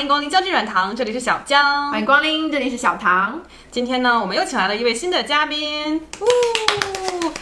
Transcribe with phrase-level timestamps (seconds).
[0.00, 1.90] 欢迎光临江郡软糖，这里是小江。
[1.90, 3.38] 欢迎光临，这里是小唐。
[3.70, 6.00] 今天呢，我们又请来了一位新的嘉宾。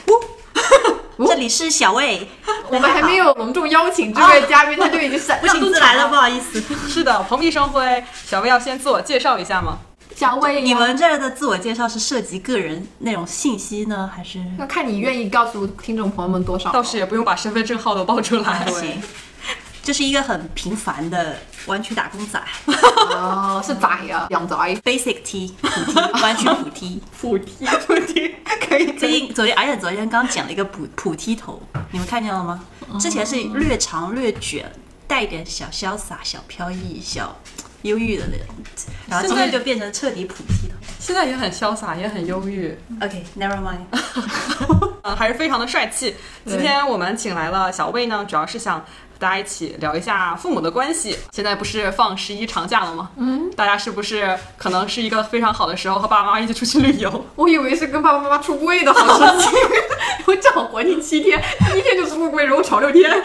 [0.08, 2.28] 呜呜这里是小魏，
[2.68, 6.60] 我们还没有 隆重邀请这位嘉宾，他就已经闪不请自来了，不好意思。
[6.88, 8.02] 是的，蓬荜生辉。
[8.26, 9.78] 小魏要先自我介绍一下吗？
[10.16, 14.42] 小魏，你们这儿的自我介绍是涉及个人那种信息呢，还是？
[14.58, 16.72] 要看你愿意告诉听众朋友们多少。
[16.72, 18.66] 倒是也不用把身份证号都报出来。
[18.66, 19.00] 行，
[19.88, 21.34] 这是一个很平凡的
[21.64, 24.54] 湾区打工仔哦，是仔啊，养仔。
[24.84, 27.02] ，basic T，普 T，湾区普 T。
[27.18, 28.34] 普梯，普梯
[28.68, 28.92] 可以。
[28.98, 32.62] 最近昨天，而且昨天刚剪了一个普普梯头，你们看见了吗？
[33.00, 34.70] 之前是略长略卷，
[35.06, 37.34] 带一点小潇洒、小飘逸、小
[37.80, 38.54] 忧郁的那种，
[39.08, 40.74] 然后今天就变成彻底普梯头。
[41.00, 43.78] 现在也很潇洒，也很忧郁，OK，never、mind。
[45.02, 46.14] 嗯， 还是非常的帅气。
[46.44, 51.18] 今天我们请来了小魏呢，主要是想和大家一起聊一下父母的关系。
[51.32, 53.10] 现在不是放十一长假了吗？
[53.16, 57.24] 嗯，大家是不是可能是一个非常好的时候和爸爸妈妈一起出去旅游？
[57.34, 59.56] 我以为是跟爸爸妈妈出柜的好时机。
[60.26, 63.10] 我正好国庆七天，第一天就出柜，然后吵六天。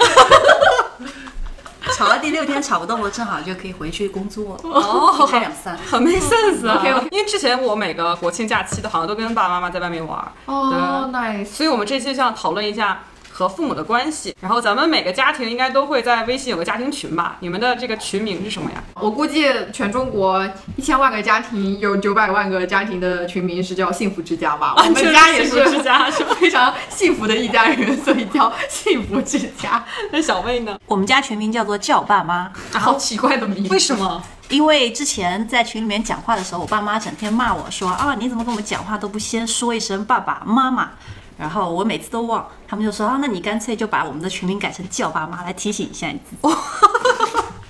[1.98, 4.62] 吵到第六天吵不动了，正好就可以回去工作了。
[4.64, 5.78] 哦一拍两散。
[5.86, 6.66] 很没 sense
[7.12, 11.46] 因为之前我每个国庆假期都好像都跟爸爸妈妈在外面玩儿，哦，nice。
[11.46, 14.36] 所以我们这期就想讨论一下和父母的关系。
[14.40, 17.38] 然后咱们每个家庭应该都会在微信有个家庭群吧？
[17.40, 18.84] 你们的这个群名是什么呀？
[18.96, 24.76] 我估计全中国一千万个家庭有九百万个家庭的群名是叫幸福之家吧？
[24.78, 29.84] 我们家也幸福之家 是非常幸福的一家人，所以叫幸福之家。
[30.12, 30.78] 那小魏呢？
[30.86, 34.22] 我们家全名叫做叫爸妈，好奇怪的名字，为什么？
[34.50, 40.92] 因为之前在群里面讲话的时候，我爸妈整天骂我说啊，你怎么跟我们讲话都不先说一声爸爸妈妈？
[41.38, 46.56] 然后我每次都忘，他们就说啊，那你干脆就把我们的群名改成叫爸妈来提醒一下你自己。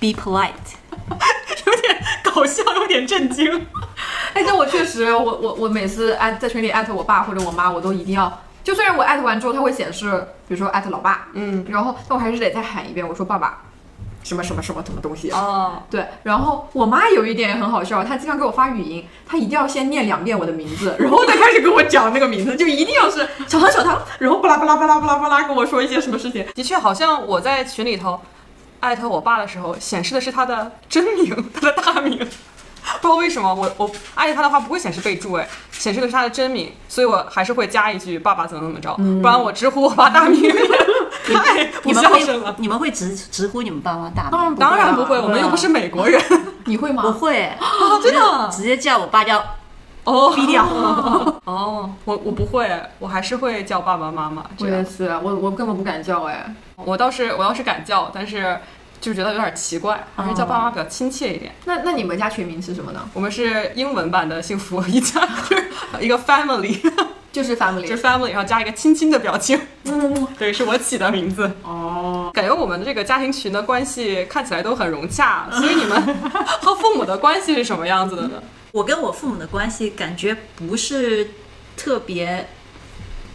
[0.00, 0.52] Be polite。
[1.66, 3.66] 有点搞笑，有点震惊。
[4.32, 13.62] 哎，但我确实，我我我每次艾在群里艾特我爸或者我妈，我都一定要，就虽然我艾特完之后，它会显示，比如说艾特老爸，嗯，然后但我还是得再喊一遍，我说爸爸，
[14.24, 15.30] 什么什么什么什么东西。
[15.30, 26.44] 哦，对，然后我妈有一点也很好笑，她经常给我发语音，她一定要先念两遍我的名字， 然后再开始跟我讲那个名字，就一定要是小唐小唐，然后巴拉巴拉巴拉巴拉巴拉跟我说一些什么事情。
[26.54, 28.20] 的确，好像我在群里头
[28.80, 32.26] 艾特我爸的时候，显示的是他的真名，他的大名。
[33.00, 40.38] 不知道为什么，我我艾特他的话不会显示备注，哎，显示的是他的真名，所以我还是会加一句“爸爸怎么怎么着”，不然我直呼我爸大名
[41.32, 42.54] 太 不你们孝顺了会。
[42.58, 44.50] 你们会直直呼你们爸妈大当名？
[44.50, 46.20] 然当然不会，啊我们又不是美国人。
[46.66, 47.02] 你会吗？
[47.02, 49.42] 不会，啊真的直接叫我爸叫
[50.04, 50.64] 哦，低调。
[51.44, 52.68] 哦，我我不会，
[52.98, 54.44] 我还是会叫爸爸妈妈。
[54.58, 56.54] 我也是，我我根本不敢叫哎。
[56.76, 58.58] 我倒是我要是敢叫，但是
[59.00, 61.54] 就觉得有点奇怪，还是叫爸妈比较亲切一点。
[61.66, 63.00] 那那你们家全名是什么呢？
[63.12, 65.68] 我们是英文版的幸福一家，就是
[66.00, 66.80] 一个 family，
[67.34, 69.60] 就是 family，就是 family，然后加一个亲亲的表情。
[69.86, 71.50] 嗯对，是我起的名字。
[71.64, 76.00] 哦，感觉我们的这个家庭群的关系看起来都很融洽，所以你们
[76.62, 78.40] 和父母的关系是什么样子的呢？
[78.70, 81.30] 我跟我父母的关系感觉不是
[81.76, 82.48] 特别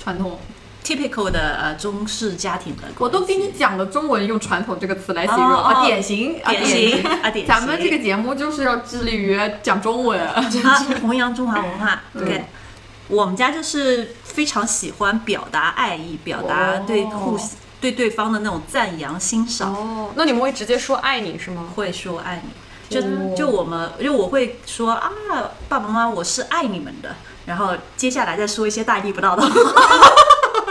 [0.02, 0.40] 传统。
[0.81, 7.48] typical 的呃中式家庭的，我都给你讲了中文用传统这个词来形容啊，典型啊典型啊典型。
[7.48, 10.20] 咱们这个节目就是要致力于讲中文。
[10.20, 10.42] 啊，
[11.02, 12.02] 弘扬中华文化。
[12.18, 12.46] 对，
[13.09, 17.40] 我们家就是非常喜欢表达爱意，表达对互、哦
[17.81, 21.66] 对对方的那种赞扬欣赏，哦，那你们会直接说爱你是吗？
[21.75, 22.52] 会说爱你。
[22.94, 25.09] 就、哦就我们，就我会说啊，
[25.69, 27.16] 爸爸妈妈，我是爱你们的。
[27.46, 29.50] 然后接下来再说一些大逆不道的话。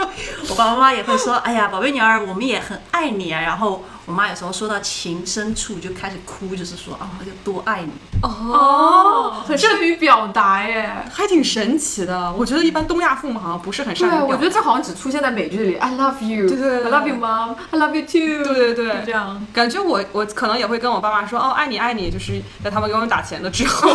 [0.49, 3.41] 我爸爸妈妈也会说，哎呀，宝贝女儿，我们也很爱你啊。
[3.41, 7.91] 然后我妈有时候说到情深处就开始哭，就是说啊，有多爱你。
[8.21, 10.93] 哦，很善于表达耶。
[11.11, 12.31] 还挺神奇的。
[12.33, 14.25] 我觉得一般东亚父母好像不是很善于，表达。
[14.25, 15.75] 我觉得这好像只出现在美剧里。
[15.75, 18.43] I love you，对对对，I love you mom, I love you too。
[18.43, 19.45] 对对对这样。
[19.53, 23.89] 感觉我我可能也会跟我爸妈说哦爱你爱你，就是在他们给我们打钱了之后，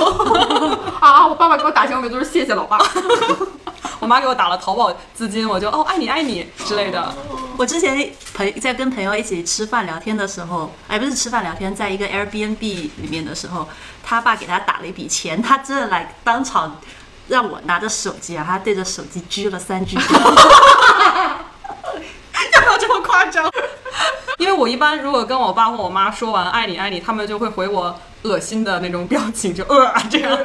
[1.01, 2.79] 啊，我爸爸给我打钱，我每都是谢谢老爸。
[4.05, 7.11] 我妈给我打了淘宝资金，我就哦爱你爱你之类的。
[7.57, 13.67] 我之前朋在跟朋友一起吃饭聊天的时候，哎，不是吃饭聊天，在一个 Airbnb 里面的时候，
[14.03, 16.79] 他爸给他打了一笔钱，他真的来当场
[17.29, 20.13] 让我拿着手机啊，他对着手机鞠了三鞠躬。
[22.53, 23.51] 要不要这么夸张？
[24.37, 30.39] 因为我一般如果跟我爸或我妈说完爱你爱你，他们就会回我恶心的那种表情，就呃这样。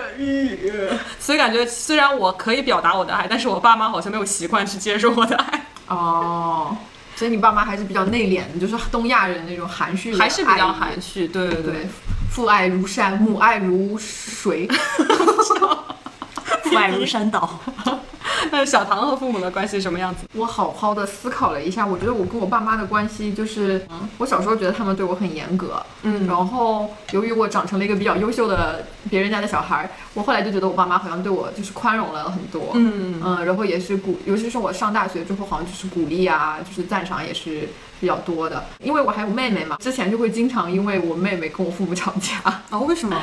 [1.20, 6.78] 所以感觉虽然我可以表达我的爱，但是我爸妈好像没有习惯去接受我的爱，哦，
[7.16, 11.28] 所以你爸妈还是比较内敛的，就是东亚人那种含蓄还是比较含蓄。
[11.28, 11.88] 对对对对。
[12.32, 14.68] 父爱如山，母爱如水。
[16.64, 17.60] 父爱如山倒。
[18.52, 20.28] 那 小唐和父母的关系是什么样子？
[20.34, 37.70] 我好好的思考了一下，我觉得我跟我爸妈的关系就是，嗯，我小时候觉得他们对我很严格，嗯然后由于我长成了一个比较优秀的别人家的小孩儿，我后来就觉得我爸妈好像对我就是宽容了很多，嗯嗯，然后也是鼓，尤其是我上大学之后，好像就是鼓励啊，就是赞赏也是
[38.00, 38.64] 比较多的。
[38.80, 43.22] 因为我还有妹妹嘛，之前就会经常因为我妹妹跟我父母吵架，哦，为什么？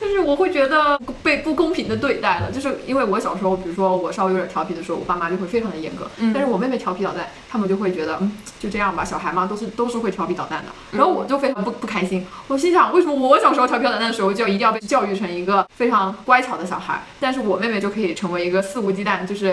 [0.00, 2.50] 就是我会觉得被不公平的对待了。
[2.52, 10.72] 就是因为我小时候，比如说我稍微有点调皮的时候，我爸妈就会非常的严格，嗯但是我妹妹调皮捣蛋，他们就会觉得嗯就这样吧，小孩嘛都是都是会调皮捣蛋的。
[10.92, 19.52] 然后我就非常不不开心，我心想为什么我小时候调皮捣蛋的时候就一定要被教育成一个非常乖巧的小孩，但是我妹妹就可以成为一个肆无忌惮，就是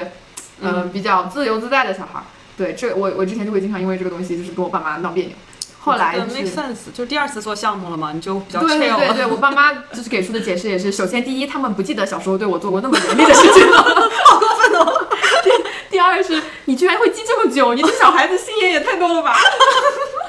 [0.62, 2.22] 嗯、呃比较自由自在的小孩。
[2.58, 5.34] 对，这我我之前就会经常因为这个东西就是跟我爸妈闹别扭。
[5.84, 8.98] 后来就 make sense，就是第二次做项目了嘛，你就比较对 chill 了。
[8.98, 13.78] 对对对，我爸妈就是给出的解释也是，首先第一，他们不记得小时候对我做过那么严厉的事情了，
[14.30, 15.08] 好过分哦。
[15.44, 15.50] 第
[15.90, 19.36] 第二是，你居然会记这么久，你这小孩子心眼也太多了吧。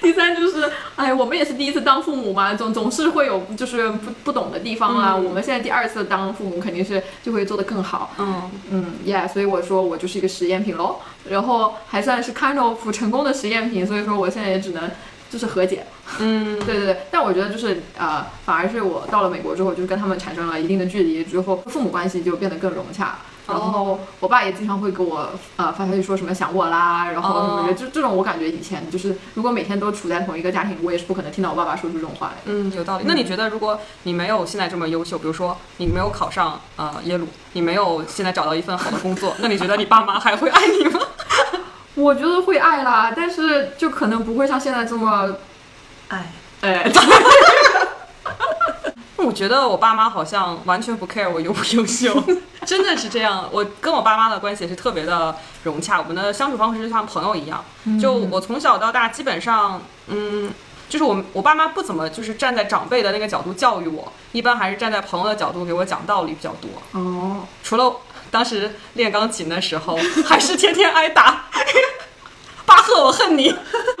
[0.00, 5.14] 第 第三就是，哎，我们也是第一次当父母嘛，总总是会有就是不不懂的地方啊。
[5.16, 8.14] 嗯我们现在第二次当父母，肯定是就会做得更好。
[8.18, 10.96] 嗯，嗯，yeah，所以我说我就是一个实验品喽，
[11.28, 14.90] 然后还算是 kind of 成功的实验品，所以说我现在也只能
[15.30, 15.84] 就是和解。
[16.18, 23.18] 嗯， 对对对，但我觉得就是呃，反而是我到了美国之后，就是跟他们产生了一定的距离之后，父母关系就变得更融洽。
[23.48, 32.42] 然后我爸也经常会给我呃发消息说什么想我啦，然后什么的，哦就这种我感觉以前就是如果每天都处在同一个家庭，我也是不可能听到我爸爸说出这种话来的。
[32.46, 33.04] 嗯，有道理。
[33.06, 41.00] 那你觉得，如果你没有现在这么优秀，比如说你没有考上呃耶鲁，你没有现在找到一份好的工作，那你觉得你爸妈还会爱你吗？
[41.96, 45.34] 我觉得会爱啦，但是就可能不会像现在这么，
[46.08, 46.84] 哎，哎，
[49.28, 52.24] 我觉得我爸妈好像完全不 care 我优不优秀，
[52.64, 53.46] 真的是这样。
[53.52, 57.62] 我跟我爸妈的关系也是特别的融洽，我们的相处方式就像朋友一样。
[58.00, 60.50] 就我从小到大，基本上，嗯，
[60.88, 66.70] 就是我我爸妈不怎么就是站在长辈的那个角度教育我，一般还是站在朋友的角度给我讲道理比较多。
[66.98, 67.96] 哦，除了
[68.30, 71.44] 当时练钢琴的时候，还是天天挨打。
[72.68, 73.52] 巴赫，我恨你。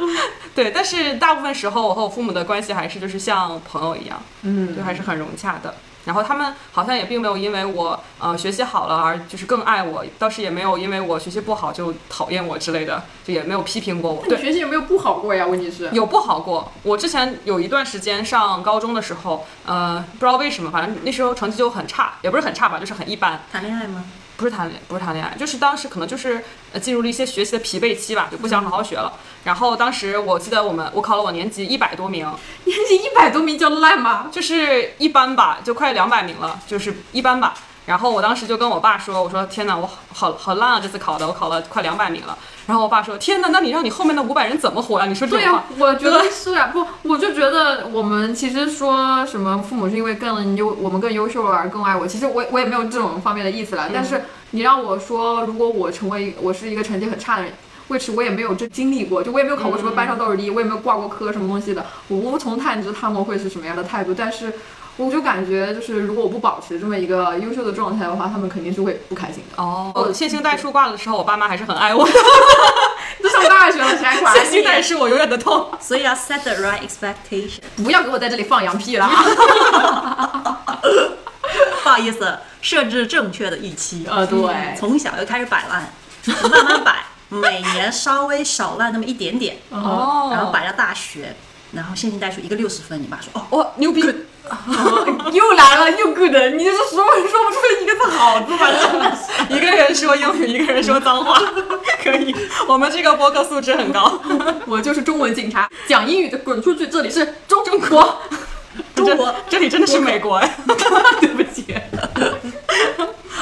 [0.54, 5.74] 对，但是大部分时候，我和我父母的关系还是就是像朋友一样，嗯就还是很融洽的。
[6.04, 14.22] 然后他们好像也并没有因为我呃学习好了而就是更爱我，倒是也没有因为我学习不好就讨厌我之类的，就也没有批评过我。
[14.22, 15.46] 你对，学习有没有不好过呀？
[15.46, 16.72] 问题是，有不好过。
[16.82, 23.42] 我之前有一段时间上高中的时候，呃，不知道为什么，反正那时候成绩就很差，也不是很差吧，就是很一般。
[23.52, 24.04] 谈恋爱吗？
[24.38, 26.42] 不是谈恋不是谈恋爱，就是当时可能就是
[26.72, 29.12] 呃进入了一些学习的疲惫期吧，就不想好好学了。
[29.42, 32.24] 然后当时我记得我们我考了我年级一百多名，
[32.62, 34.28] 年级一百多名叫烂吗？
[34.30, 37.52] 就是一般吧，就快两百名了，就是一般吧。
[37.88, 42.36] 然后我当时就跟我爸说，我说天哪，我好好烂啊，这次考的，我考了快两百名了。
[42.66, 53.88] 然后我爸说，天哪，那你让你后面的五百人怎么活呀、你说这对呀、种话，我觉得是啊，不，我就觉得我们其实说什么父母是因为更优，我们更优秀而更爱我，其实我我也没有这种方面的意思啦。
[53.90, 57.54] 但是你让我说，如果我成为我是一个成绩很差的人。
[57.88, 64.12] which 我也没有这经历过，就我也没有考过什么班上倒数第一，我也没有挂过科什么东西的，我无从探知他们会是什么样的态度。
[64.12, 64.52] 但是
[64.98, 69.62] 我就感觉，就是如果我不保持这么一个优秀的状态的话，他们肯定是会不开心的。
[69.62, 72.06] 哦，我线性代数挂了的时候，我爸妈还是很爱我。
[73.22, 74.82] 都上大学了，谁还管线性代？
[74.82, 75.70] 数我永远的痛。
[75.80, 77.60] 所以要 set the right expectation。
[77.76, 80.68] 不要给我在这里放羊屁了啊！
[81.82, 84.04] 不好意思，设置正确的预期。
[84.08, 85.92] 呃，对，从小就开始摆烂，
[86.50, 91.34] 慢慢摆，每年稍微少烂那么一点点，哦然后摆到大学，
[91.72, 94.02] 然后线性代数一个六十分，你爸说哦，哇，牛逼！
[95.32, 98.68] 又来了，又 good，你这说说不出一个字好字吧？
[98.80, 99.54] 真的是。
[99.54, 101.40] 一个人说英语，一个人说脏话，
[102.02, 102.34] 可以。
[102.66, 104.20] 我们这个播客素质很高。
[104.66, 106.86] 我就是中文警察，讲英语的滚出去！
[106.86, 108.22] 这里是中中国，
[108.94, 110.56] 中国这里真的是美国哎。
[111.20, 111.74] 对不起，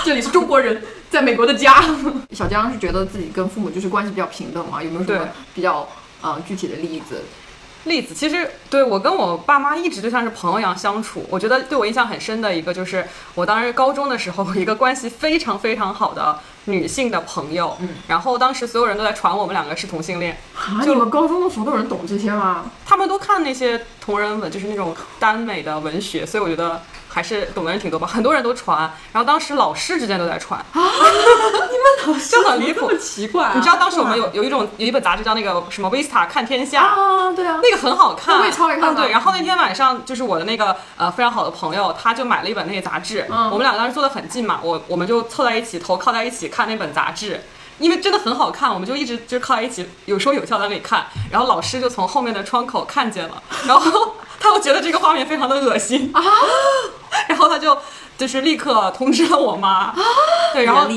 [0.04, 1.84] 这里是中国人在美国的家。
[2.32, 4.82] 小江是觉得自己跟父母就是关系比较平等嘛？
[4.82, 5.18] 有没有什么对
[5.54, 5.88] 比较
[6.22, 7.22] 呃具体的例子？
[7.87, 11.25] 例子其实对我跟我爸妈一直就像是朋友一样相处。
[11.31, 17.76] 我觉得对我印象很深的一个就是我当时高中的时候， 一个关系非常非常好的女性的朋友。
[17.81, 22.71] 嗯，然后当时所有人都在传我们两个是同性恋，啊，就你们高中的时候都有人懂这些吗？
[22.85, 26.83] 他们都看那些同人文，就是那种耽美的文学，所以我觉得
[27.16, 28.78] 还是懂的人挺多吧，很多人都传，
[29.11, 30.62] 然后当时老师之间都在传，
[32.30, 32.92] 就很离谱。
[33.00, 33.52] 奇怪、啊。
[33.54, 37.32] 你知道当时我们有有一种有一本杂志叫那个什么《Vista 看天下》啊？
[37.32, 47.40] 对啊，那个很好看，我也超爱看对，然后那天晚上就是我的那个呃非常好的朋友，他就买了一本那个杂志，嗯我们两个当时坐得很近嘛，我我们就凑在一起，头靠在一起看那本杂志。
[47.78, 51.04] 因为真的很好看，我们就一直就靠在一起，有说有笑在那里看。
[51.30, 56.23] 然后老师就从后面的窗口看见了，然后他又觉得这个画面非常的恶心啊，
[57.28, 57.76] 然后他就
[58.19, 59.97] 就是立刻通知了我妈啊，
[60.52, 60.88] 对，然后。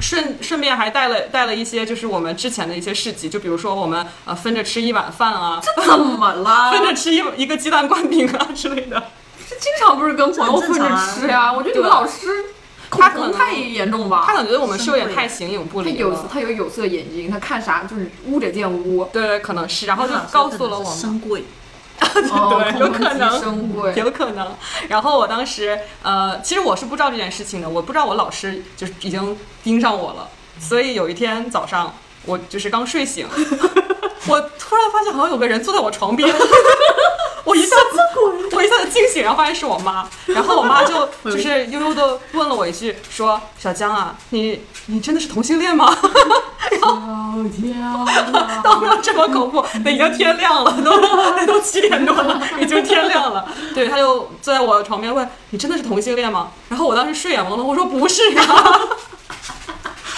[0.00, 6.72] 顺顺便还带了带了一些就是我们之前的一些事迹，就比如说我们呃分着吃一碗饭啊，这怎么了？
[6.72, 9.02] 分着吃一一个鸡蛋灌饼啊之类的。
[9.48, 12.44] 这经常不是跟朋友分着吃呀、我觉得你们老师
[12.90, 14.24] 他可能太严重吧？
[14.26, 16.28] 他可能觉得我们是有点太形影不他有离了。
[16.30, 19.04] 他有有色眼睛，他看啥就是污者见污。
[19.12, 21.44] 对对，可能是，然后就告诉了我们，
[22.30, 23.94] 哦对有可能。
[23.96, 24.54] 有可能。
[24.88, 30.28] 然后我当时，呃，其实我是不知道这件事情的，我不知道我老师就是已经盯上我了，
[30.58, 31.94] 所以有一天早上，
[32.24, 33.26] 我就是刚睡醒，
[34.28, 36.28] 我突然发现好像有个人坐在我床边，
[37.54, 45.96] 我一下子我一下子惊醒，然后发现是我妈，然后我妈就 就是悠悠的问了我一句，说：“小江啊，你你真的是同性恋吗？”
[46.82, 48.04] 哦天啊！
[48.62, 51.00] 都没有这么恐怖，那已经天亮了，都
[51.46, 53.46] 都七点多了，已经天亮了。
[53.72, 58.80] 对，他就坐在我床边问：“你真的是同性恋吗？”然后我当时睡眼朦胧，我说：“不是啊。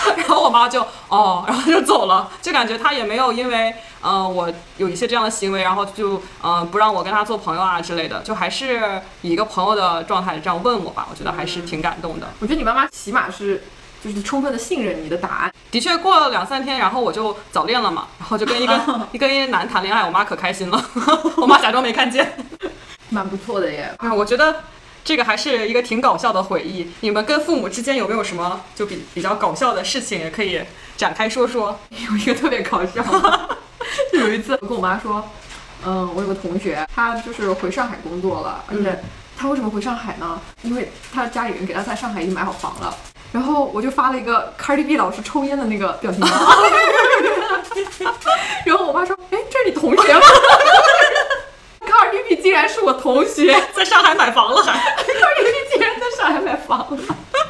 [0.17, 12.29] ”然后我妈就哦，然后就走了，就感觉她也没有因为嗯、呃我有一些这样的行为，然后就嗯、呃不让我跟他做朋友啊之类的，就还是以一个朋友的状态这样问我吧，我觉得还是挺感动的。
[12.41, 13.65] 我觉得你妈妈起码是
[14.05, 15.53] 就是充分的信任你的答案。
[15.71, 18.81] 的确，过了两三天，然后我就早恋了嘛，然后就跟一个
[19.13, 20.85] 一跟一个男谈恋爱，我妈可开心了，
[21.37, 22.37] 我妈假装没看见。
[23.11, 23.95] 蛮不错的耶。
[23.99, 24.63] 啊，我觉得
[25.05, 26.91] 这个还是一个挺搞笑的回忆。
[27.01, 30.61] 你们跟父母之间有没有什么就比比较搞笑的事情，也可以
[30.97, 31.79] 展开说说？
[31.91, 33.57] 有一个特别搞笑的，
[34.13, 35.25] 就有一次我跟我妈说，
[35.85, 38.99] 嗯，我有个同学，他就是回上海工作了，而且
[39.39, 40.41] 他为什么回上海呢？
[40.63, 42.95] 因为他家里人给他在上海已经买好房了。
[43.33, 46.29] 然后我就发了一个 Cardi B 老师抽烟的那个表情包，
[48.65, 50.21] 然后我妈说：“哎，这是你同学吗
[51.81, 56.99] ？”Cardi B 竟然是我同学在上海买房了还？，Cardi B 竟然在上海买房了。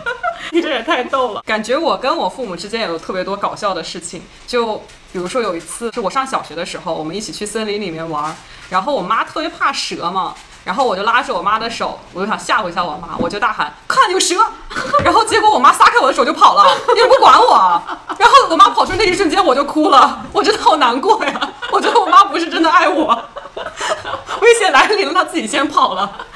[0.51, 1.43] 你这也太逗了！
[1.47, 4.83] 感觉我跟我父母之间也有特别多搞笑的事情，就
[5.17, 8.37] 比如说有一次是我上小学的时候，我们一起去森林里面玩，
[8.69, 14.35] 然后我妈特别怕蛇嘛，然后我就拉着我妈的手，我就想吓唬一下我妈，我就大喊看有蛇，
[15.03, 17.83] 然后结果我妈撒开我的手就跑了，也不管我，
[18.19, 21.41] 然后我妈跑出那一瞬间我就哭了，我真的好难过呀，
[21.77, 23.15] 我觉得我妈不是真的爱我，
[24.41, 26.11] 危险来临了，她自己先跑了。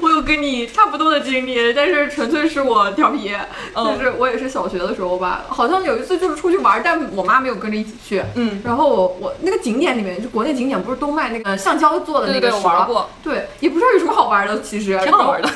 [0.00, 3.34] 我有跟你差不多的经历，但是纯粹是我调皮。
[3.74, 8.22] 嗯就是我也是小学的时候吧，好像有一次就是出去玩，但我妈没有跟着一起去。
[8.36, 15.48] 嗯，然后我我那个景点里面，就国内景点不是都卖那个橡胶做的那个玩蛇过，对，也不知道有什么好玩的，其实挺好玩的。。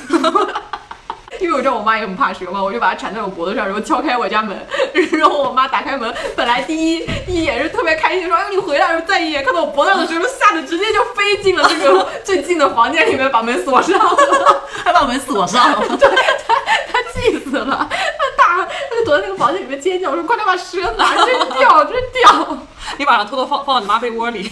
[1.41, 4.57] 因为我知道我妈也很怕蛇嘛，我就把它缠在我脖子上，然后敲开我家门，
[5.13, 14.17] 然后我妈打开门，本来第一第一眼是特别开心，说：“哎，你回来了。”再一眼看到我脖子上的蛇，吓得直接就飞进了这个 最近的房间里面，把门锁上了。
[14.85, 15.83] 还把门锁上了。
[15.89, 21.27] 他气死了，他大，他就躲在那个房间里面尖叫说：“快点把蛇拿，真
[21.59, 22.59] 掉，真掉
[22.99, 24.51] 你把它偷偷放放到你妈被窝里。！”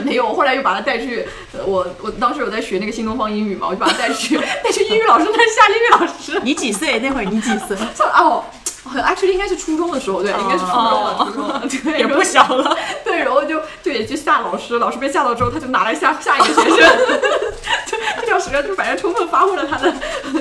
[0.04, 6.40] 没有，我后来又把他带去，呃我我当时有在学那个新东方英语嘛，我就把他带去 带去英语老师那儿下英语老师。
[6.42, 6.98] 你几岁？
[7.00, 7.76] 那会儿你几岁？
[7.94, 8.44] 说 哦。
[9.02, 11.48] actually 应该是初中的时候，对，应该是初中了，初中。
[11.48, 12.76] 了，对，也不小了。
[13.04, 16.76] 对，然后就就也去吓老师，老师被吓到之后，他就拿来吓下一个学生，
[17.86, 19.92] 就这条蛇就反正充分发挥了他的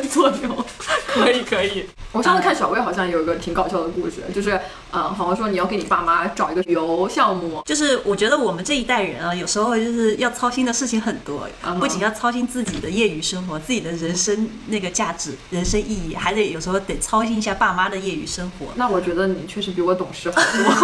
[0.10, 0.66] 作用。
[1.08, 4.60] 可以可以，我上次看小薇好像有一个挺搞笑的故事，就是
[4.92, 18.68] 嗯，好像说你要给你爸妈找一个旅游项目，就是我觉得我们这一代人啊，有时候就是要操心的事情很多嗯不仅要操心自己的业余生活、自己的人生那个价值、人生意义，还得有时候得操心一下爸妈的业余生活。
[18.76, 20.40] 那我觉得你确实比我懂事好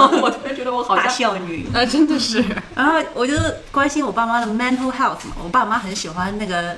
[0.10, 2.44] 多， 我突然觉得我好大孝女，啊，真的是。
[2.76, 3.34] 然后我就
[3.72, 6.78] 关心我爸妈的 mental health 嘛，我爸妈很喜欢那个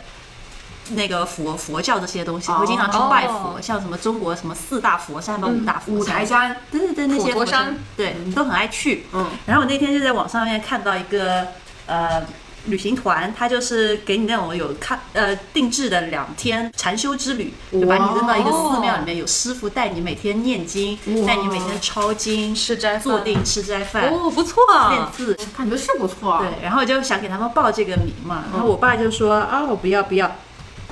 [0.91, 9.05] 那个佛佛教这些东西，哦会经常去拜佛，哦像什么中国什么四大佛山吧、五大佛五台山，对对对，那些佛山，对，都很爱去。
[9.13, 11.47] 嗯，然后我那天就在网上面看到一个
[11.85, 12.23] 呃
[12.67, 24.91] 旅行团，他就是给你那种有看呃定制的两天禅修之旅，就把你扔到一个寺庙里面，有师傅带你每天念经，带你每天抄经、吃斋饭坐定吃斋饭、哦，不错啊。
[24.91, 25.37] 练字。
[25.57, 26.39] 感觉是不错啊。
[26.39, 30.31] 对，然后我就想给他们报这个名嘛，然后我爸就说啊，我不要不要。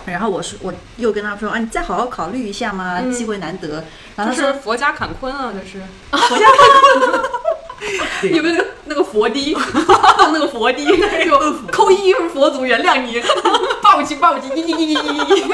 [0.06, 3.84] 然后我说我又跟他说啊，你再好好考虑一下嘛，嗯机会难得。
[4.16, 5.82] 然后他说佛家坎坤啊，这是。
[8.32, 10.96] 有没有那个 那个佛滴，放那个佛滴，就
[11.72, 13.22] 扣一佛祖原谅你，
[13.82, 15.44] 报击报击，一一一一一。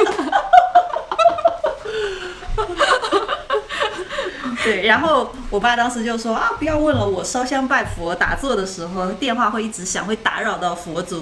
[4.63, 11.19] 对，然后我爸当时就说啊，不要问了，我烧香拜佛打坐的时候电话会一直响，会打扰到佛祖。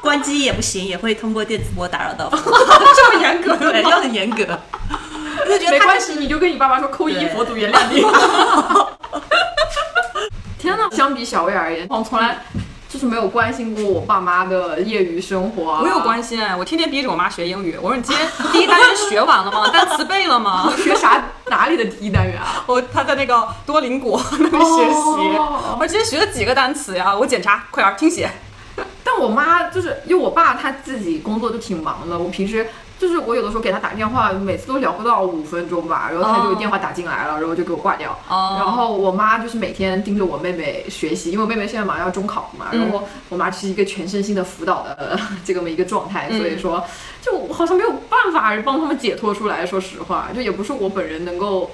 [0.00, 2.50] 关机也不行，也会通过电磁波打扰到佛祖。
[2.96, 4.58] 这么严格对，要很严格。
[5.40, 8.02] 我就觉得没关系，你就跟你爸爸说扣一，佛祖原谅你。
[10.64, 10.88] 天哪！
[10.96, 12.38] 相比小薇而言，我从来
[12.88, 15.80] 就是没有关心过我爸妈的业余生活、啊。
[15.82, 17.76] 我有关心哎，我天天逼着我妈学英语。
[17.82, 19.68] 我说你今天 第一单元学完了吗？
[19.68, 20.72] 单词背了吗？
[20.82, 21.22] 学啥？
[21.50, 22.64] 哪里的第一单元啊？
[22.66, 25.36] 我她在那个多邻国 那边学习。
[25.36, 27.14] 哦我今天学了几个单词呀？
[27.14, 28.30] 我检查，快点儿听写。
[29.04, 32.66] 但我妈就是因为我爸他自己工作就挺忙的，我平时
[32.98, 38.16] 就是我有的时候给他打电话，每次都聊不到五分钟吧，然后他就哦电话打进来了，然后就给我挂掉。
[38.28, 46.82] 哦然后我妈就是每天盯着我妹妹学习，因为我妹妹现在马上要中考嘛，嗯然后我妈是一个全身心的辅导的呃 这么一个状态，嗯所以说
[47.20, 51.70] 就我好像没有办法帮他们解脱出来，说实话，就也不是我本人能够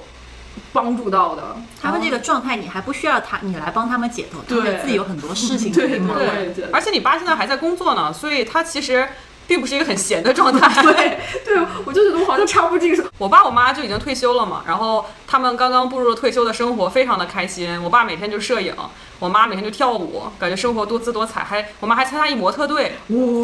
[0.73, 1.55] 帮助到的。
[1.81, 6.17] 他们这个状态，你还不需要他你来帮他们解脱，他对们自己有很多事情对可以忙。
[6.17, 9.07] 对我也觉得而且你爸现在还在工作呢，所以他其实
[9.51, 10.65] 并不是一个很闲的状态。
[10.81, 13.03] 对对，我就觉得我好像插不进去。
[13.17, 17.83] 我爸我妈就已经退休了嘛，然后他们刚刚步入了退休的生活，非常的开心。
[17.83, 18.73] 我爸每天就摄影，
[19.19, 21.43] 我妈每天就跳舞，感觉生活多姿多彩。
[21.43, 22.93] 还我妈还参加一模特队，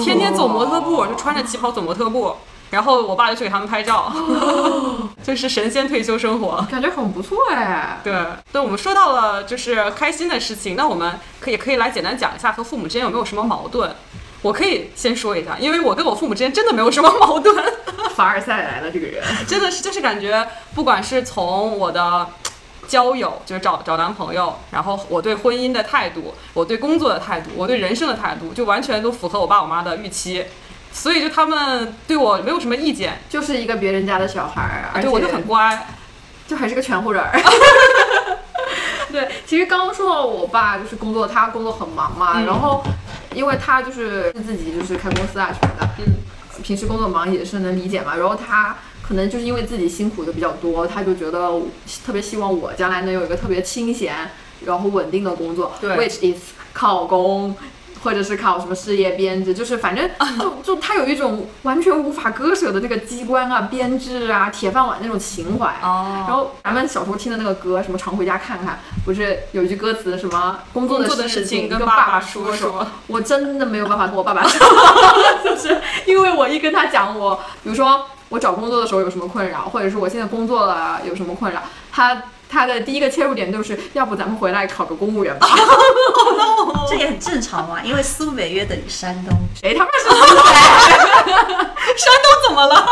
[0.01, 2.37] 天天走模特步，就穿着旗袍走模特步。
[2.69, 4.11] 然后我爸就去给他们拍照，
[5.23, 6.65] 就是神仙退休生活。
[6.71, 7.99] 感觉很不错哎。
[8.01, 8.13] 对，
[8.53, 13.93] 对，我们说到了就是开心的事情，那我们可以可以来简单讲一下和父母之间有没有什么矛盾。
[14.41, 17.55] 我可以先说一下，因为我跟我父母之间真的没有什么矛盾。
[18.15, 19.23] 凡尔赛来了，这个人。
[19.47, 22.27] 真的是就是感觉，不管是从我的
[22.87, 30.45] 交友，就是找找男朋友，然后我对婚姻的态度，我对工作的态度，我对人生的态度，就完全都符合我爸我妈的预期。
[30.91, 35.87] 所以就他们对我没有什么意见，就是一个别人家的小孩儿，而且对我就很乖。
[36.47, 37.37] 就还是个全乎人儿。
[39.11, 42.81] 对，其实刚刚说到我爸就是工作，他工作很忙嘛，嗯然后
[43.37, 46.05] 因为他就是自己就是开公司啊什么的，嗯，
[46.63, 48.15] 平时工作忙也是能理解嘛。
[48.15, 51.61] 然后他可能就是因为自己辛苦的比较多，他就觉得
[52.03, 54.31] 特别希望我将来能有一个特别清闲
[54.65, 56.41] 然后稳定的工作对，which is
[56.73, 57.55] 考公。
[58.07, 65.65] 或者是考什么事业编制，就是反正就就他有一种完全无法割舍的那个机关啊、编制啊、铁饭碗那种情怀。
[65.81, 72.87] 然哦，后咱们小时候听的那个歌，什么常回家看看，不是有一句歌词什么工作的事事情跟跟爸爸说说说。
[73.07, 74.65] 我真的没有办法跟我爸爸 说，
[75.43, 85.47] 就是因为我一跟他讲我，比如说我找工作的时候有什么困扰，或者是我现在工作了有什么困扰，他他的第一个切入点就是要不咱们回来考个公务员吧？
[86.89, 89.37] 这也很正常嘛，因为苏北约等于山东。
[89.61, 90.43] 谁他妈是苏北？
[91.97, 92.87] 山东怎么了？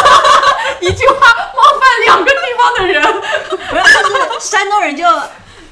[0.80, 3.02] 一句话冒犯两个地方的人。
[3.72, 5.06] 没有，就是山东人就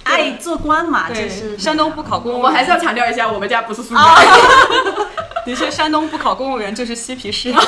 [0.05, 4.01] 爱做官嘛，就，是山东不考公务员，我还是要强调一下，我们家不是苏北。
[5.45, 7.53] 的确，山东不考公务员就是嬉皮士。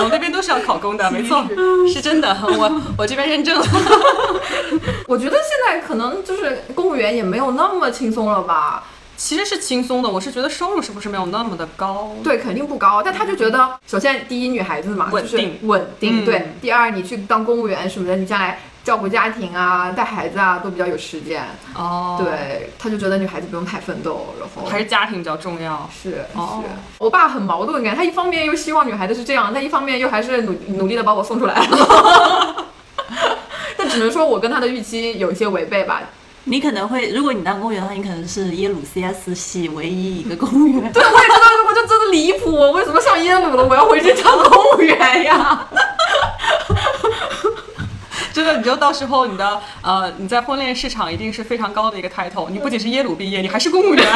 [0.00, 1.44] 我们那边都是要考公的， 没错，
[1.92, 2.36] 是真的。
[2.42, 3.66] 我我这边认证了。
[5.06, 8.82] 我觉得现在可能就是公务员也没有那么轻松了吧？
[9.16, 12.10] 其实是轻松的，我是觉得收入是不是没有那么的高？
[12.24, 16.52] 对，肯定不高，但他就觉得，首先第一女孩子嘛，就是稳定稳定，嗯对。
[16.62, 21.44] 第二，你去当公务员什么的，你将来照顾家庭啊、带孩子啊，都比较有时间。
[21.74, 25.88] 哦，，对，他就觉得女孩子不用太奋斗，然后还是家庭比较重要。
[26.02, 26.70] 是哦是。
[26.98, 31.54] 我爸很矛盾感，他一方面又希望女孩子是这样，但一方面又还是努努力的把我送出来。
[33.76, 36.02] 但只能说我跟他的预期有一些违背吧。
[36.44, 40.90] 你可能会，如果你当公务员的话，你可能是耶鲁 CS 系唯一一个公务员。
[40.90, 45.66] 对，我也知道，我就真的离谱，我为什么上耶鲁了，我要回去当公务员呀？
[48.40, 52.48] 真的，你就到时候你的呃你在婚恋市场一定是非常高的一个 title。
[52.50, 54.06] 你不仅是耶鲁毕业，你还是公务员。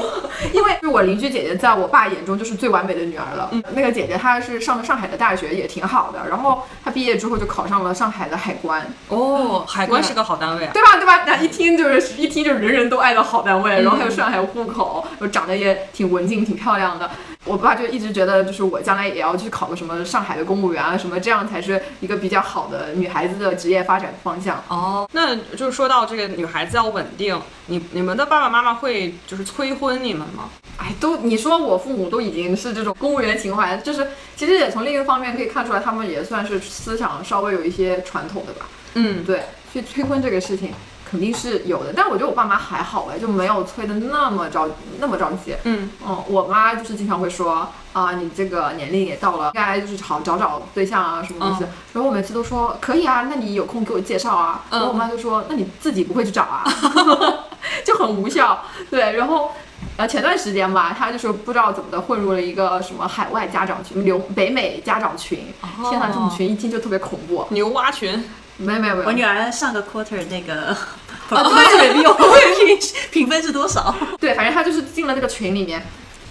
[0.52, 3.48] 因为我邻居姐姐在我爸眼中就是最完美的女儿了。
[3.52, 6.28] 嗯那个姐姐她是上了上海的大学，也挺好的。
[6.28, 10.70] 然后她毕业之后就考上了上海的海关，哦，海关是个好单位啊。
[10.72, 10.96] 对吧？
[10.96, 11.24] 对吧？
[11.26, 17.10] 那一听就是一听就是人人都爱的好单位，然后还有上海户口，长得也挺文静、挺漂亮的。
[17.44, 24.62] 我爸就一直觉得，就是我将来也要去考个什么上海的公务员啊，什么这样才是一个比较好的女孩子的职业发展方向。
[24.68, 30.48] 哦，那就是说到这个女孩子要稳定，你你们的爸爸妈妈会就是催婚你们吗？
[30.78, 38.66] 哎，都你说我父母都已经是这种公务员情怀，就是其实也从另一个方面可以看出来，他们也算是思想稍微有一些传统的吧。
[38.94, 40.72] 嗯，对，去催婚这个事情
[41.14, 45.54] 肯定是有的，但我觉得我爸妈还好哎，就没有催的那么着那么着急。
[45.62, 51.62] 嗯嗯，我妈就是经常会说啊，你这个年龄也到了，应该就是好找找对象啊什么东西。
[51.92, 54.64] 然后我每次都说可以啊，那你有空给我介绍啊。
[54.70, 56.64] 然后我妈就说，那你自己不会去找啊，
[57.86, 58.64] 就很无效。
[58.90, 59.52] 对，然后。
[59.96, 65.38] 呃，前段时间吧，她就是不知道怎么的混入了一个什么海外家长群，留北美家长群。
[65.88, 67.46] 天呐，这种群一听就特别恐怖。
[67.50, 68.24] 牛蛙群，
[68.56, 69.06] 没有没有没有。
[69.06, 70.76] 我女儿上个 quarter 那个
[71.30, 71.42] 啊，
[71.76, 71.94] 对，
[72.66, 72.78] 评
[73.10, 73.94] 评分是多少？
[74.20, 75.82] 对，反正他就是进了那个群里面。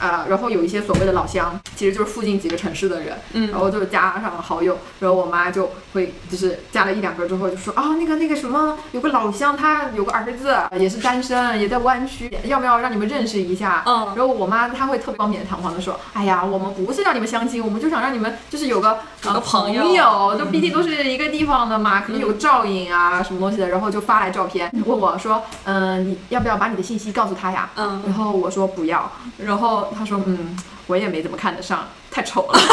[0.03, 13.83] 啊，然后有一些所谓的老乡，其实就是附近几个城市的人，嗯，然后就加上了好友，然后我妈就会就是加了一两个之后就说啊，那个那个什么，有个老乡，他有个儿子也是单身，也在湾区，要不要让你们认识一下？
[13.85, 27.69] 嗯，然后我妈她会特别冠冕堂皇的说，哎呀，我们不是让你们相亲，我们就想让你们就是有个有个朋友，就毕竟都是一个地方的嘛，肯定有个照应啊，什么东西的，然后就发来照片，问我说，嗯，你要不要把你的信息告诉他呀？
[27.75, 30.57] 嗯，然后我说不要，然后他说，嗯。
[30.87, 32.59] 我也没怎么看得上，太丑了。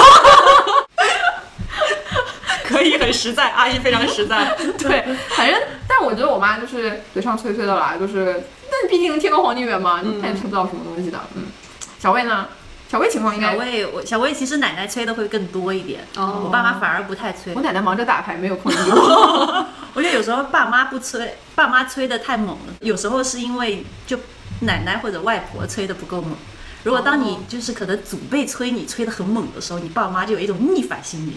[2.67, 4.53] 可以很实在，阿姨非常实在。
[4.77, 5.57] 对，反正，
[5.87, 11.21] 但我觉得我妈就是嘴上催催的啦，就是，但毕竟天高皇帝远嘛，她也催不到什么东西的。
[11.37, 11.45] 嗯，
[12.01, 12.49] 小魏呢？
[12.89, 17.55] 小魏情况应该，小魏我小魏其实奶奶催的会更多一点，哦，我爸妈反而不太催。
[17.55, 19.67] 我奶奶忙着打牌，没有空理我。
[19.95, 24.19] 我觉得有时候爸妈不催，爸妈催的太猛了，有时候是因为就
[24.63, 26.37] 奶奶或者外婆催的不够猛。
[26.83, 31.35] 如果当你就是可能祖辈催你催得很猛的时候，你爸妈就有一种逆反心理。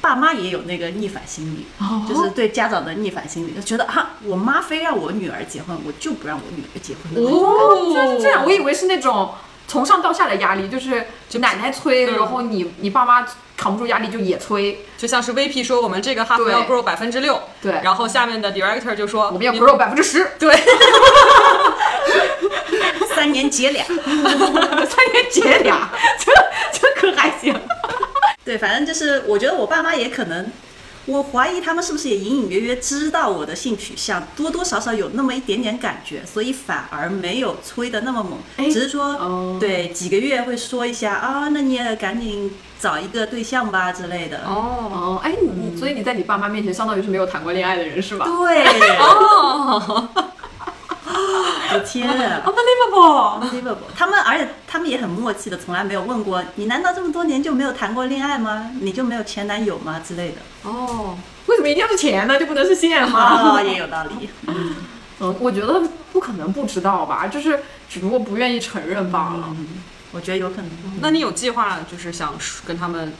[0.00, 1.64] 爸妈也有那个逆反心理，
[2.08, 7.14] 就是对家长的逆反心理，就觉得啊，我妈非让我女儿结婚，我就不让我女儿结婚。
[7.24, 8.44] 哦，就是这样。
[8.44, 9.32] 我以为是那种
[9.68, 13.24] 从上到下的压力，就是就奶奶催，然后你你爸妈
[13.56, 20.52] 扛不住压力就也催，就像是 VP 说我们这个 half 要 grow 百分之六，对，然后下面的 director 就说我们要 grow 百分之十，对。
[23.22, 23.96] 三年结俩， 三
[25.12, 26.32] 年结俩，这
[26.72, 27.54] 这可还行。
[28.44, 30.50] 对，反正就是，我觉得我爸妈也可能，
[31.06, 44.38] 我怀疑他们是不是也隐隐约约知道我的性取向，多多少少有那么一点点感觉，所以反而没有催的那么猛，只是说，对，几个月会说一下啊，那你也赶紧找一个对象吧之类的。
[44.38, 48.26] 哦哦，哎，你所以你在你爸妈面前相当于是没有谈过恋爱的人是吧？
[48.26, 48.64] 对。
[48.98, 50.08] 哦。
[51.74, 52.08] 我天
[52.44, 53.76] ，unbelievable，unbelievable！
[53.96, 58.70] 他们而且他们也很默契的，从来没有问过你，难道这么多年就没有谈过恋爱吗？
[58.80, 60.36] 你就没有前男友吗之类的？
[60.68, 62.38] 哦，为什么一定要是前呢？
[62.38, 63.56] 就不能是现吗？
[63.56, 64.28] 哦，也有道理。
[64.46, 64.74] 嗯
[65.20, 69.54] 嗯，我觉得不可能不知道吧，就是只不过不愿意承认罢了。
[70.10, 70.70] 我觉得有可能。
[71.00, 72.34] 那你有计划就是想
[72.66, 73.12] 跟他们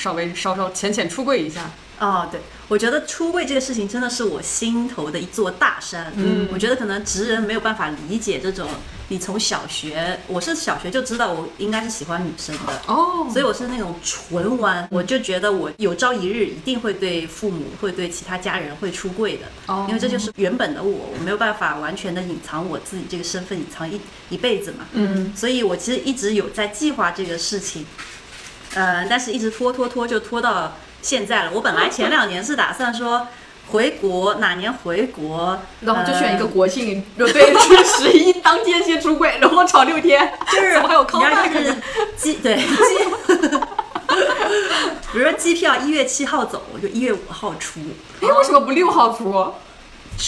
[0.00, 1.70] 稍微稍稍浅浅出柜一下？
[1.98, 6.10] 哦，对，我觉得出柜这个事情真的是我心头的一座大山。
[6.16, 8.66] 嗯，我觉得可能直人没有办法理解这种，
[9.08, 19.44] 你从小学，我是小学就知道我应该是喜欢女生的哦，所以我是那种纯玩，我就觉得我有朝一日一定会对父母，会对其他家人会出柜的。
[19.66, 24.86] 哦，因为这就是原本的我，我没有办法完全的隐藏我自己这个身份，隐藏一一辈子嘛。
[24.94, 27.84] 嗯，所以我其实一直有在计划这个事情，
[28.74, 30.72] 呃，但是一直拖拖拖，就拖到。
[31.02, 33.26] 现在了，我本来前两年是打算说
[33.70, 41.74] 回国，哪年回国，然后就选一个国庆，对，去十一当天先出柜，然后炒六天，就是还有康拜是
[42.18, 42.64] 机对机，
[45.10, 47.80] 比如说机票一月七号走，我就一月五号出。
[48.20, 49.54] 哎，为什么不六号出？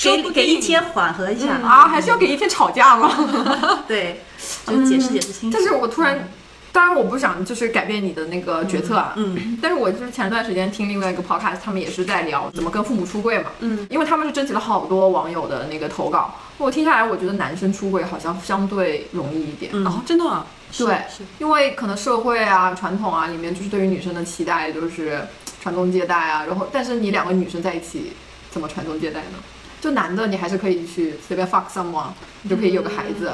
[0.02, 1.86] 给给一天缓和一下啊？
[1.86, 3.84] 还是要给一天吵架吗？
[3.86, 4.22] 对，
[4.66, 5.58] 就解释解释清楚。
[5.58, 6.30] 但是我突然。
[6.72, 9.12] 当然，我不想就是改变你的那个决策啊。
[9.16, 9.58] 嗯。
[9.60, 13.50] 但是我就是前段时间听另外一个 podcast，他们也是在聊怎么跟父母出柜嘛。
[13.60, 13.86] 嗯。
[13.90, 19.70] 因为他们是征集了好多网友的那个投稿，我听下来，我觉得男生出柜好像相对容易一点。
[19.84, 20.46] 哦，真的啊。
[20.78, 20.96] 对。
[21.38, 25.20] 因为可能社会啊、传统啊里面就是对于女生的期待就是
[25.60, 28.14] 传宗接代啊，然后但是你两个女生在一起
[28.50, 29.38] 怎么传宗接代呢？
[29.80, 32.06] 就男的你还是可以去随便 fuck someone，
[32.42, 33.32] 你就可以有个孩子。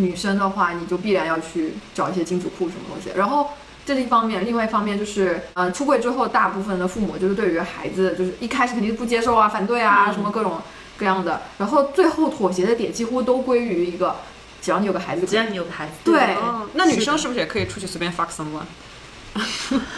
[0.00, 3.10] 女生的话，你就必然要去找一些金主库什么东西。
[3.16, 3.50] 然后
[3.86, 10.60] 这是一方面，另外一方面就是，呃，出柜之后，大部分的父母就是对于孩子，就是一开始肯定不接受啊、反对啊，什么各种
[10.96, 11.42] 各样的。
[11.58, 14.16] 然后最后妥协的点几乎都归于一个，
[14.62, 18.68] 只要你有个孩子只要你有个孩子，对哦，那女生是不是也可以出去随便 fuck someone？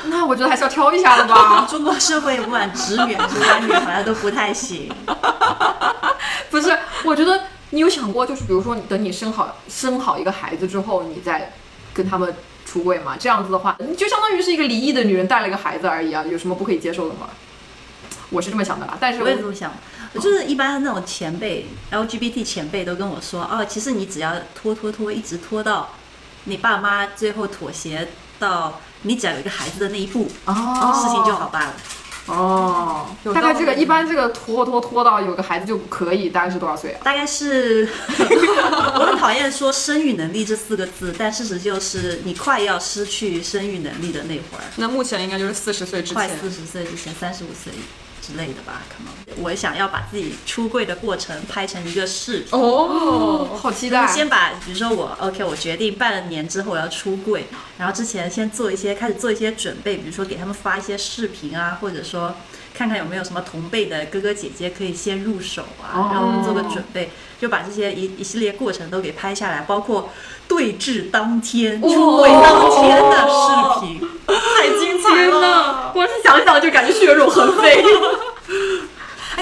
[0.06, 1.66] 那我觉得还是要挑一下的吧。
[1.70, 4.92] 中国社会不管直女还是弯女，好像都不太行。
[6.50, 7.40] 不是，我觉得
[7.72, 11.52] 你有想过，就是比如说你等你生好生好一个孩子之后，你再
[11.92, 13.16] 跟他们出柜吗？
[13.18, 17.28] 这样子的话，你就相当于是一个离异的女人带了一个孩子而已啊，有什么不可以接受的吗？
[18.30, 19.72] 我是这么想的啦，但是我也这么想，
[20.14, 25.90] 我就是一般那种前辈，LGBT 前辈都跟我说，哦，其实你只要拖拖拖，一直拖到
[26.44, 28.08] 你爸妈最后妥协
[28.38, 31.74] 到你只要有一个孩子的那一步，哦事情就好办了。
[32.26, 37.00] 哦，大概这个一般这个拖拖拖到有个孩子就可以，大概是多少岁啊？
[37.02, 37.88] 大概是，
[38.94, 46.14] 我很讨厌说生育能力这四个字，但事实就是你快要失去生育能力的那会儿，那目前应该就是四十岁之前。
[46.14, 47.72] 快四十岁之前，三十五岁
[48.22, 49.42] 之类的吧，可能。
[49.42, 52.48] 我想要把自己出柜的过程拍成一个视频。
[52.52, 54.06] 哦，好期待！
[54.06, 57.46] 先把，比如说我 OK，我决定半年之后我要出柜，
[57.78, 62.37] 然后之前先做一些开始做一些准备，比如说给他们发一些视频啊，或者说
[62.74, 70.11] 看看有没有什么同辈的哥哥姐姐可以先入手啊，哦让我们做个准备，就把这些一一系列过程都给拍下来，包括
[70.48, 74.08] 对峙当天、哦出轨当天的视频。
[74.26, 75.40] 太精彩天了！
[75.40, 77.85] 呐，光是想想就感觉血肉横飞。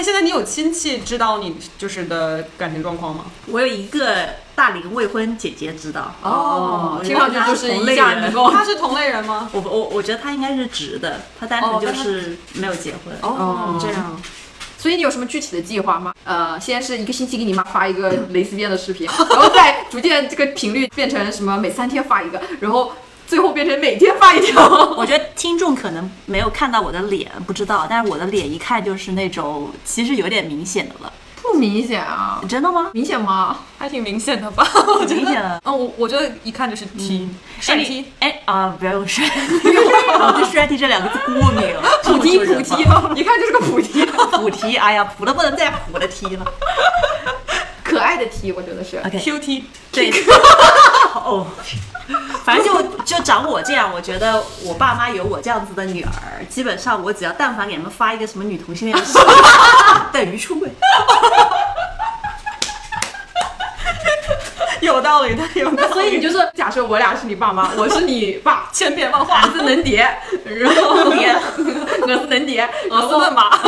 [0.01, 3.25] 哎，现在你有亲戚知道你就是的感情状况吗？
[3.45, 9.47] 我有一个大龄未婚姐姐知道，哦，听我上去就是一下能够他是同类人吗？
[9.53, 13.15] 我我我觉得她应该是直的，她单纯就是没有结婚。
[13.21, 14.19] 哦，这样。
[14.79, 16.11] 所以你有什么具体的计划吗？
[16.23, 22.91] 呃，先是一个星期给你妈发一个蕾丝边的视频，然后再逐渐这个频率变成什么每三天发一个，然后
[23.31, 24.61] 最后变成每天发一条。
[24.97, 31.13] 我觉得听众可能没有看到我的脸，不知道，但是我的脸一看就是那种其实有点明显的了。
[31.41, 32.89] 不明显啊，真的吗？
[32.93, 33.59] 明显吗？
[33.79, 34.65] 还挺明显的吧？
[34.65, 35.61] 很 明显了。
[35.63, 37.29] 嗯，我我觉得一看就是 T，
[37.61, 38.03] 帅 T。
[38.19, 39.23] 哎啊，不要用帅，
[40.19, 41.83] 我对帅 T 这两个字过敏了。
[42.03, 46.45] 普提这么普提说人吗，一看就是个普提，普提，哎呀，普的不能再普的 T 了。
[47.91, 48.97] 可爱的 T，我觉得是。
[49.05, 50.11] OK，Q T，对，
[51.13, 51.45] 哦，
[52.43, 59.25] 反正就就长我这样，我觉得我爸妈有我这样子的女儿，基本上我只要但凡给他们发一个什么女同性恋的视频，
[60.13, 60.69] 等于出轨。
[64.81, 65.93] 有道理的，有道理。
[65.93, 69.41] 所以你就是假设我俩是你爸妈，我是你爸，千变万化。
[69.41, 69.97] 儿子能叠，
[70.43, 71.23] 然后你
[72.01, 73.59] 我是能叠，然我是后问马。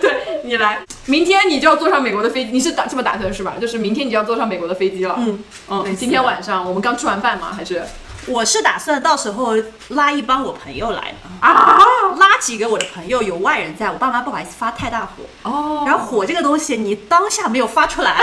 [0.00, 3.54] 对你来，明天你就要坐上美国的飞机，你是打这么打算是吧？
[3.60, 5.16] 就是明天你就要坐上美国的飞机了。
[5.18, 5.38] 嗯
[5.68, 7.52] 嗯，今天晚上我们刚吃完饭吗？
[7.52, 7.82] 还是
[8.26, 9.54] 我是打算到时候
[9.90, 11.78] 拉一帮我朋友来的，啊？
[12.18, 15.22] 拉几个我的朋友，有外人在，我爸妈不好意思发太大火。
[15.42, 18.20] 哦然后火这个东西，你当下没有发出来，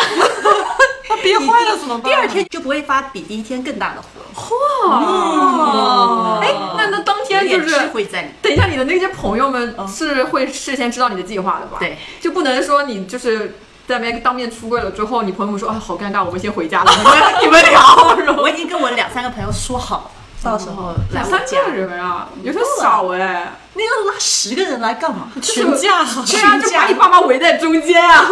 [1.08, 2.12] 他憋坏了怎么办？
[2.12, 7.80] 第二天就不会发比第一天更大的火，嚯，哎，那那当天就是。
[7.94, 8.36] 会在里面。
[8.42, 11.78] 等一下，你的那些朋友们是会事先知道你的计划的吧？
[11.80, 13.56] 对，就不能说你就是
[13.88, 21.72] 在那边当面出柜了之后，你朋友们说啊好尴尬，我们先回家了， 你们你们聊，我已经跟我两三个朋友说好，到时候来两三我家个。
[21.72, 23.54] 人啊，有点少哎。
[23.76, 25.30] 你要拉十个人来干嘛？
[25.42, 28.24] 群架，对啊，就把你爸妈围在中间啊。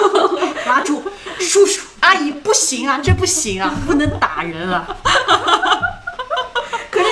[0.68, 1.04] 拉住
[1.40, 4.86] 叔叔阿姨，不行啊，这不行啊，不能打人啊。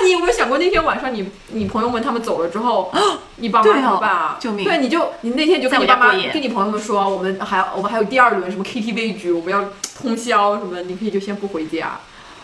[0.04, 2.92] 你有没有想过，那天晚上你你朋友们他们走了之后，
[3.38, 4.38] 你爸妈怎么办啊？
[4.40, 9.66] 救命对，你就你那天就跟你爸妈跟你朋友们说，我们还我们还有第二轮什么 KTV 局，我们要
[10.02, 12.00] 通宵什么，你可以就先不回家。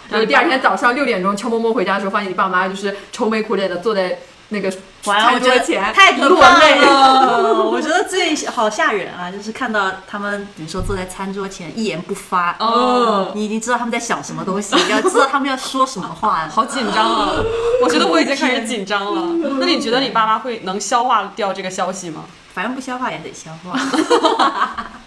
[0.09, 6.59] 然后第二天早上六点钟悄摸摸回家的时候，发现你爸妈就是愁眉苦脸的坐在那个餐我桌前，太可落怕。
[6.59, 7.63] 了。
[7.71, 16.47] 我觉得最好吓人啊，就是看到他们，比如说坐在餐桌前一言不发，哦你已经知道他们在想什么东西， 要知道他们要说什么话。
[16.47, 17.33] 好紧张啊！
[17.81, 19.33] 我觉得我已经开始紧张了。
[19.59, 22.25] 那你觉得你爸妈会能消化掉这个消息吗？
[22.53, 23.77] 反正不消化也得消化，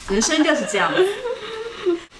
[0.08, 0.92] 人生就是这样。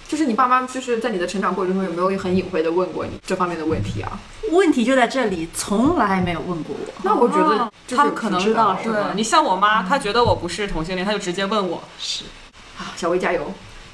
[0.07, 4.17] 就是你爸妈就是在你的成长过程中有没有很隐晦的问过你这方面的问题啊？
[4.51, 6.93] 问题就在这里，从来没有问过我。
[7.03, 11.81] 那我觉得就是他们可能知道是对吧你像我妈，她觉得我不是同性恋，她就直接问我。
[11.97, 12.25] 是，
[12.77, 13.51] 啊，小薇加油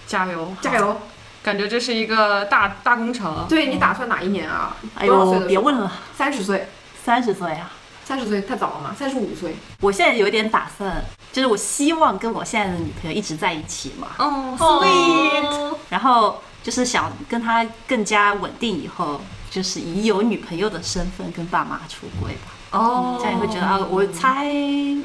[0.07, 0.75] 加油，加！
[0.75, 0.97] 油！
[1.43, 3.45] 感觉这是一个大大工程。
[3.47, 4.75] 对你打算哪一年啊？
[4.95, 6.67] 哎呦，别问了，三十岁，
[7.03, 7.71] 三十岁啊。
[8.03, 8.95] 三十岁太早了嘛？
[8.95, 19.19] 三十五岁，我现在有点打算，就是我希望跟我现在的女朋友一直在一起嘛，嗯哦然后就是想跟她更加稳定以后，
[19.55, 22.51] 就是以有女朋友的身份跟爸妈出轨吧。
[22.71, 24.51] 哦这样也会觉得啊，我猜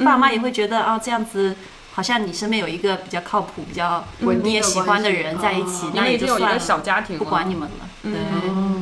[0.05, 1.55] 爸妈也会觉得啊，这样子
[1.93, 8.13] 好像你身边有一个比较靠谱、比较稳定的你也喜欢的人在一起，那也你们已经有一个就算，小家庭，不管你们了，对，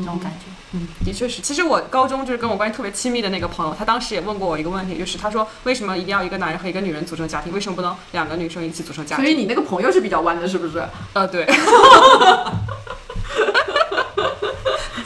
[0.00, 0.46] 这种感觉。
[0.72, 9.24] 嗯的确是，其实我高中就是跟我关系特别亲密的那个朋友，他当时也问过我一个问题，就是他说为什么一定要一个男人和一个女人组成家庭，为什么不能两个女生一起组成家庭？
[9.24, 10.86] 所以你那个朋友是比较弯的，是不是？
[11.14, 11.46] 呃，对。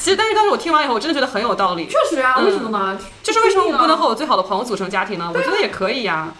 [0.03, 1.87] 其实，但是当时我听完以后，我真的觉得很有道理。
[1.87, 2.99] 确实啊，嗯为什么呢？
[3.23, 5.31] 就是为什么我不能和我最好的朋友组成家庭呢？
[5.33, 6.33] 我觉得也可以呀。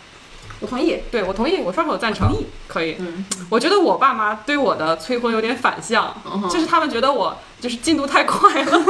[0.59, 0.99] 我同意。
[1.13, 2.35] 对，我同意，我双手赞成，
[2.67, 2.97] 可以。
[2.99, 8.83] 嗯，我觉得我爸妈对我的催婚有点反向，嗯就是他们觉得我就是进度太快了。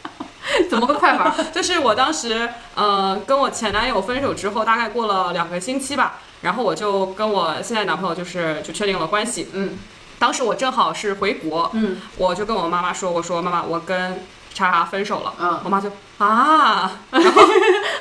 [0.68, 1.34] 怎么个快法？
[1.54, 9.48] 就是我当时呃跟我前男友分手之后，大概过了两个星期吧，然后我就跟我现在男朋友就是就确定了关系。
[9.52, 9.78] 嗯
[10.20, 15.32] 当时我正好是回国，嗯，我就跟我妈妈说，我说妈妈，我跟叉叉分手了。
[15.40, 15.58] 嗯。
[15.64, 17.42] 我妈就啊， 然后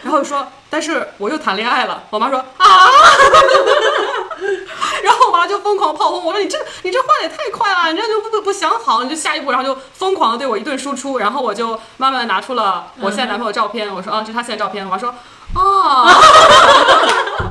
[0.04, 2.04] 然后说，但是我又谈恋爱了。
[2.10, 2.46] 我妈说啊，
[5.02, 15.16] 然后我妈就疯狂炮轰我说你这你这换的也太快了，你这就不不不想好，你就下一步，然后就疯狂的对我一顿输出，然后我就慢慢的拿出了我现在男朋友照片，我说啊，这是他现在照片，我妈说
[15.54, 16.06] 啊。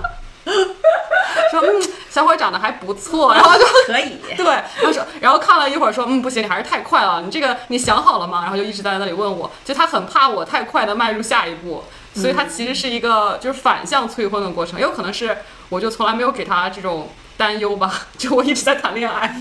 [1.51, 8.41] 说嗯，小伙长得还不错，然后就可以， 对，然后说，然后看了一会儿说，嗯，不行，你还是太快了，你这个你想好了吗？
[8.43, 11.85] 然后就一直在那里问我，就他很怕我太快的迈入下一步，
[12.15, 19.35] 所以他其实是一个就是反向催婚的过程，也有可能是我就从来没有给他这种担忧吧， 就我一直在谈恋爱，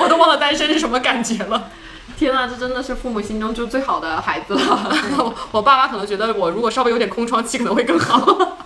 [0.00, 1.70] 我都忘了单身是什么感觉了。
[2.18, 4.92] 天呐，这真的是父母心中就最好的孩子了。
[5.18, 8.58] 我我爸妈可能觉得我如果稍微有点空窗期可能会更好，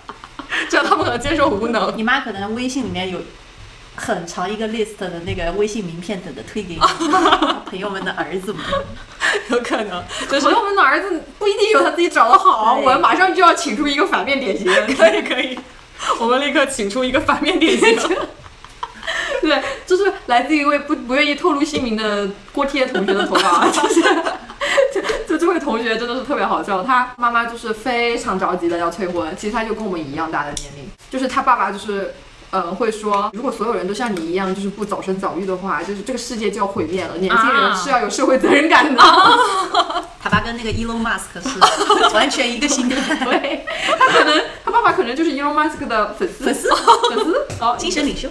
[0.71, 1.97] 这样他们可能接受无能。
[1.97, 3.21] 你妈可能微信里面有
[3.95, 6.81] 很长一个 list 的那个微信名片等着推给你
[7.67, 8.63] 朋友们的儿子们。
[9.51, 14.67] 有可能就是朋友们的儿子不一定有他自己找的好，对我马上就要请出一个反面典型。
[14.97, 15.59] 可以可以，
[16.21, 17.99] 我们立刻请出一个反面典型。
[19.41, 24.01] 对，就是来自一位不不愿意透露姓名的锅贴同学的投稿啊，就是
[24.92, 32.14] 就 就这位同学真的是特别好笑，他妈妈就是非常着急的要催婚，其实他就跟我们一样大的年龄，就是他爸爸就是。
[32.53, 37.16] 呃，会说，如果所有人都像你一样，就是不早生早育的话，就是这个世界就要毁灭了。
[37.18, 39.03] 年轻人啊是要有社会责任感的。
[40.22, 42.96] 他爸跟那个 Elon Musk 是完全一个心态，
[43.27, 43.66] 对，
[43.99, 46.68] 他可能他爸爸可能就是 Elon Musk 的粉丝，粉丝
[47.11, 48.29] 粉丝哦，精神领袖。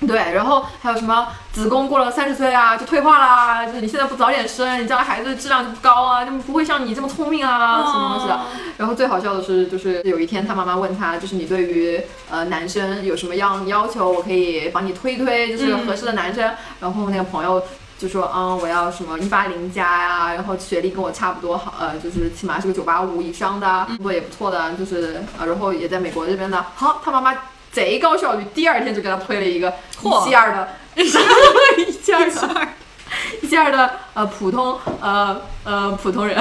[0.06, 8.40] 对，然后还有什么子宫过了三十岁啊就退化啦，就是你现在不早点生，你将来孩子质量就不高啊，就不会像你这么聪明啊，什么东西的。
[8.78, 16.50] 然后最好笑的是，就是有一天他妈妈问他，就是你对于呃男生有什么样要求，我可以帮你推推，就是合适的男生。
[16.80, 17.62] 然后那个朋友。
[18.00, 26.64] 就说嗯，我要什么一八零加呀，然后学历跟我差不多好，呃，就是起码是个九八五以上的，工作也不错的，就是呃，然后也在美国这边的。
[26.76, 27.34] 好，他妈妈
[27.72, 31.18] 贼高效率，第二天就给他推了一个一嚯七 二的，一七
[32.12, 32.68] 二的，
[33.42, 36.36] 一七二的呃普通呃呃普通人，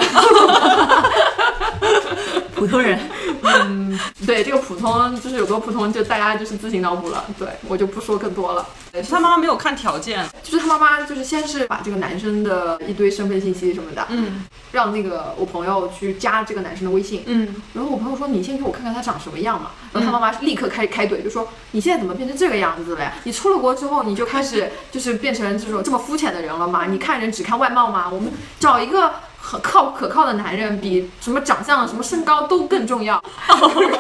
[2.60, 3.00] 普通人，
[3.42, 8.68] 嗯对这个普通就是有多普通，就大家就是自行脑补了，对我就不说更多了。
[9.08, 23.14] 他妈妈没有看条件，就是他妈妈就是先是把这个男生的一堆身份信息什么的，嗯让那个我朋友去加这个男生的微信，嗯，然后我朋友说：“你先给我看看他长什么样嘛。”然后他妈妈立刻开开怼，就说：“你现在怎么变成这个样子了呀？
[23.24, 26.86] 你出了国之后，你就开始就是变成这种这么肤浅的人了嘛？
[26.88, 28.10] 你看人只看外貌吗？
[28.12, 29.12] 我们找一个
[29.50, 33.20] 很靠可靠的男人，比什么长相、什么身高都更重要。
[33.50, 34.00] ”然后他们说：“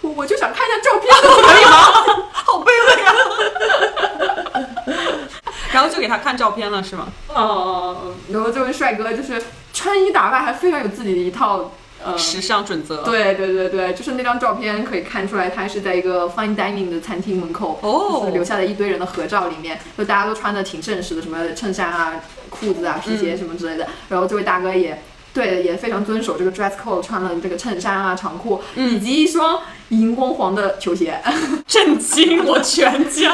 [0.00, 1.76] 我我就想看一下照片， 可以吗？”
[2.32, 3.12] 好卑微啊。
[5.70, 7.08] 然后就给他看照片了，是吗？
[7.28, 9.42] 哦，然后这位帅哥就是
[9.74, 11.70] 穿衣打扮还非常有自己的一套
[12.04, 13.02] 呃时尚准则。
[13.02, 22.14] 对对对对，就是那张照片可以看出来，他是在一个 fine dining 的餐厅门口，哦就是留下了一堆人的合照里面，就大家都穿的挺正式的，什么衬衫啊、
[22.48, 23.86] 裤子啊、皮鞋什么之类的。
[24.08, 29.60] 然后这位大哥也对，也非常遵守这个 dress code，穿了这个衬衫啊、长裤，以及一双
[29.90, 31.20] 荧光黄的球鞋。
[31.68, 33.32] 震惊我全家。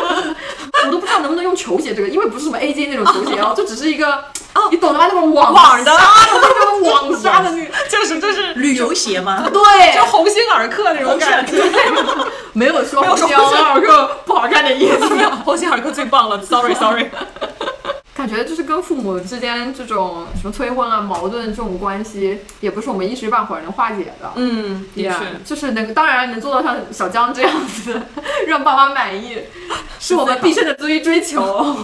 [0.87, 4.07] 我都不知道能不能用球鞋这个，因为不是什么 AJ 那种球鞋哦， 就只是一个
[4.55, 5.07] 哦，你懂的吧？
[5.09, 9.45] 那种网网的 纱的那种网纱的那个，就是就是旅游鞋吗？
[9.53, 11.57] 对，就鸿星尔克那种感觉。
[12.53, 15.07] 没有说没有说红星尔克不好看的意思。
[15.45, 17.11] 鸿星尔克最棒了，sorry sorry。
[18.17, 24.33] 感觉就是跟父母之间这种什么催婚啊、矛盾这种关系，也不是我们一时半会儿能化解的。
[24.37, 28.01] 嗯，的确 Yeah，就是能，当然能做到像小江这样子，
[28.49, 29.39] 让爸妈满意，
[30.01, 31.77] 是我们毕生的追追求。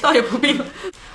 [0.00, 0.60] 倒也不必。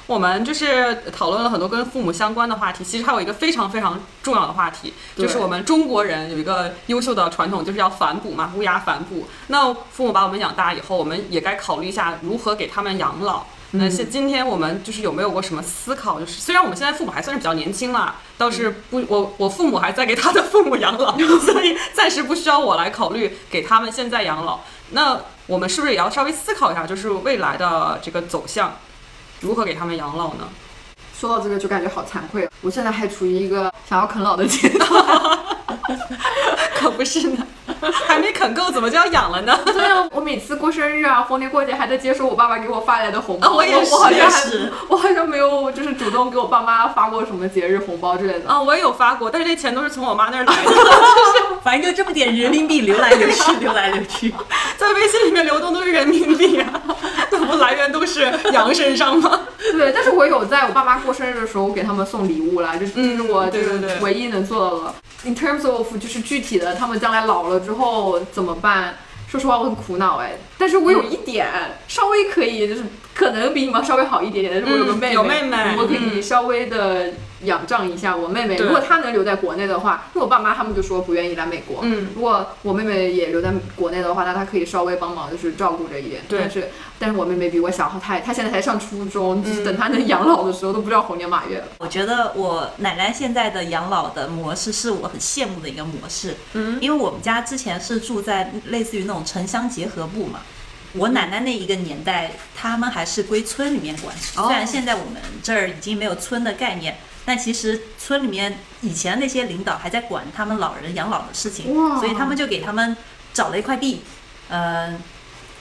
[0.08, 9.26] 我们就是讨论了很多跟父母相关的话题，其实还有一个非常非常重要的话题，就是我们中国人有一个优秀的传统，就是要反哺嘛，乌鸦反哺。
[9.48, 13.46] 那父母把我们养大以后，我们也该考虑一下如何给他们养老。
[13.78, 16.20] 那现今天我们就是有没有过什么思考？
[16.20, 24.60] 就是虽然我们现在父母还算是比较年轻啦，倒是不，我我父母还在给他的父母养老， 所以暂时不需要我来考虑给他们现在养老。
[24.92, 28.78] 那我们是不是也要稍微思考一下，就是未来的这个走向，
[29.42, 30.48] 如何给他们养老呢？
[31.18, 34.90] 说到这个就感觉好惭愧，我现在还处于一个想要啃老的阶段。
[36.76, 37.48] 可不是呢，
[38.06, 39.58] 还没啃够，怎么就要养了呢？
[39.66, 43.48] 对啊，我每次过生日啊、逢年过节还在接收我爸爸给我发来的红包。
[43.48, 48.50] 啊我也是我好像还是我好像没有就是主动给我爸妈发过什么节日红包之类的。
[48.50, 50.72] 啊，我也有发过，但是这钱都是从我妈那儿来的
[51.64, 54.34] 反正就这么点人民币流来流去，流来流去。
[54.78, 56.82] 在微信里面流动都是人民币啊，
[57.32, 59.40] 那不来源都是羊身上吗？
[59.58, 64.96] 对，但是我有在我爸妈过生日的时候我给他们送礼物啦，这这是我就是唯一能做到的。
[65.24, 68.96] In terms of 就是具体的，他们将来老了之后怎么办？
[69.28, 70.34] 说实话，我很苦恼哎。
[70.58, 71.48] 但是我有一点、
[71.88, 72.84] 稍微可以，就是
[73.14, 78.56] 可能比你们稍微好一点点，但是我有个妹妹，嗯有妹妹我可以稍微的仰仗一下我妹妹。
[78.58, 81.80] 如果她能留在国内的话，因为我爸妈他们就说不愿意来美国。
[81.84, 86.22] 嗯，如果我妹妹也留在国内的话，那她可以稍微帮忙，就是照顾着一点。
[86.28, 91.66] 对但是但是我妹妹比我小，她她现在才上初中，嗯等她能养老的时候都不知道猴年马月了。
[91.80, 100.40] 我觉得我奶奶现在的养老的模式是我很羡慕的一个模式，嗯，因为我们家之前是住在类似于那种城乡结合部嘛。
[100.98, 104.16] 我奶奶那一个年代，他们还是归村里面管。
[104.38, 106.96] 哦虽然现在我们这儿已经没有村的概念，
[107.26, 112.96] 但其实村里面以前那些领导还在管他们老人养老的事情，所以他们就给他们
[113.34, 114.02] 找了一块地，
[114.50, 115.02] 嗯、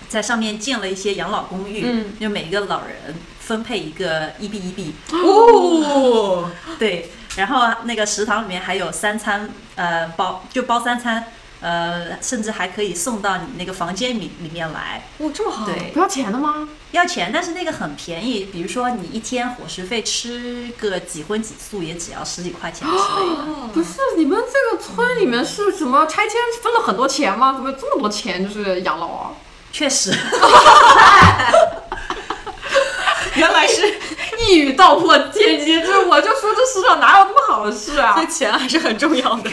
[0.09, 11.27] 在上面建了一些养老公寓，嗯就每一个老人分配一个一 B 一 B，哦，对，然后那个食堂里面还有三餐，呃，包就包三餐，
[11.65, 16.69] 呃，甚至还可以送到你那个房间里里面来，哇，这么好，对不要钱的吗？
[16.91, 23.37] 要钱，但是那个很便宜，比如说你一天伙食费吃个几荤几素也只要十几块钱之类的。
[23.73, 27.55] 不是，你们这个村里面是什么拆迁分了很多钱吗？
[27.55, 29.31] 怎么有这么多钱就是养老啊？
[29.73, 30.13] 确实，
[33.37, 34.01] 原来是，
[34.39, 38.27] 一语道破天机，这我就说这世上哪有这么好的事啊 这？
[38.27, 39.51] 钱还是很重要的。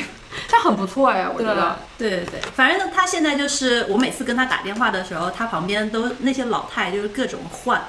[0.52, 1.80] 这很不错哎，我觉得。
[1.98, 7.82] 对对对，反正呢，他现在就是我每次跟他打电话的时候，他旁边都那些老太就是各种换，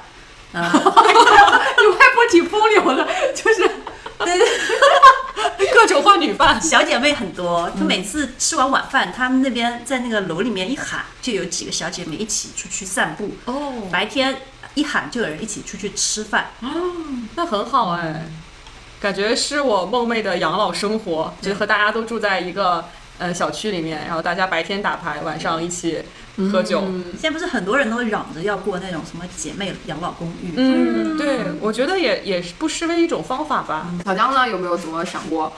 [0.53, 3.05] 呃， 你外婆挺风流的，
[3.35, 3.69] 就是
[4.19, 4.47] 对对。
[5.73, 13.31] 各种换女伴，小姐妹很多，就每次吃完晚饭，他们那边在那个楼里面一喊，就有几个小姐妹一起出去散步。
[13.45, 14.37] 哦，白天
[14.75, 16.51] 一喊就有人一起出去吃饭。
[17.35, 18.25] 那很好哎，
[19.03, 22.85] 感觉是我梦寐的养老生活，就是和大家都住在一个
[23.17, 26.01] 呃小区里面，然后大家白天打牌，晚上一起
[26.49, 26.83] 喝酒。
[26.87, 30.53] 嗯现在不是很多人都嚷着要过那种什么姐妹养老公寓？
[30.55, 33.87] 嗯，对，我觉得也也是不失为一种方法吧。
[34.05, 35.51] 小江呢，有没有怎么想过？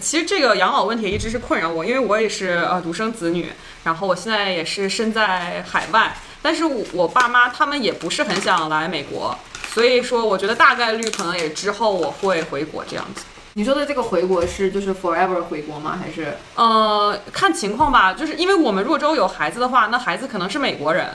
[0.00, 3.50] 其实这个养老问题一直是困扰我，因为我也是呃独生子女，
[3.82, 9.36] 然后我现在也是身在海外，但是我我爸妈他们也不是很想来美国，
[9.72, 13.22] 所以说我觉得大概率可能也之后我会回国这样子。
[13.54, 15.98] 你说的这个回国是就是 forever 回国吗？
[16.02, 21.08] 还是呃，看情况吧，就是因为我们若州有孩子的话，那孩子可能是美国人，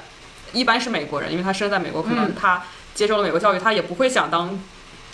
[0.54, 2.62] 一般是美国人，因为他生在美国，可能嗯他
[2.94, 4.60] 接受了美国教育，他也不会想当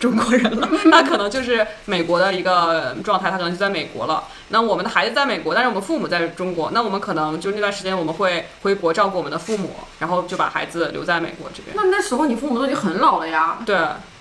[0.04, 4.26] 中国人了， 那可能就是美国的一个状态，他可能就在美国了。
[4.50, 11.74] 那我们的孩子在美国，但是我们父母在中国，那我们可能就那段时间我们会回国照顾我们的父母，然后就把孩子留在美国这边。
[11.74, 13.60] 那那时候你父母都已经很老了呀？
[13.66, 13.78] 对，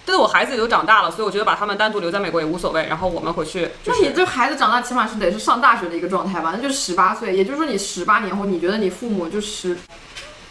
[0.06, 6.52] 但是我孩子也都长大了，所以我觉得把他们单独留在美国也无所谓，然后我们回去就是那你这孩子长大起码是得是上大学的一个状态吧？
[6.54, 9.76] 那就是十八岁，也就是说你十八年后，你觉得你父母就十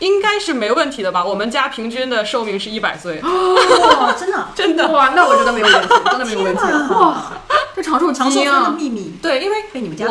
[0.02, 1.24] 应该是没问题的吧？
[1.24, 4.88] 我们家平均的寿命是一百岁，哇，真的， 真的。
[4.90, 6.62] 哇，那我觉得没有问题， 真的没有问题。
[6.94, 7.32] 哇，
[7.76, 8.76] 这长寿长寿村的啊！
[8.76, 10.06] 秘密对，因为被你们家。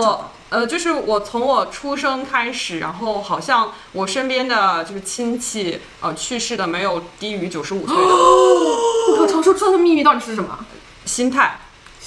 [0.49, 10.59] 呃，就是我从我出生开始，然后好像我身边的就是亲戚呃去世的没有低于九十五岁的我靠，长寿村的秘密到底是什么？
[11.05, 11.59] 心态。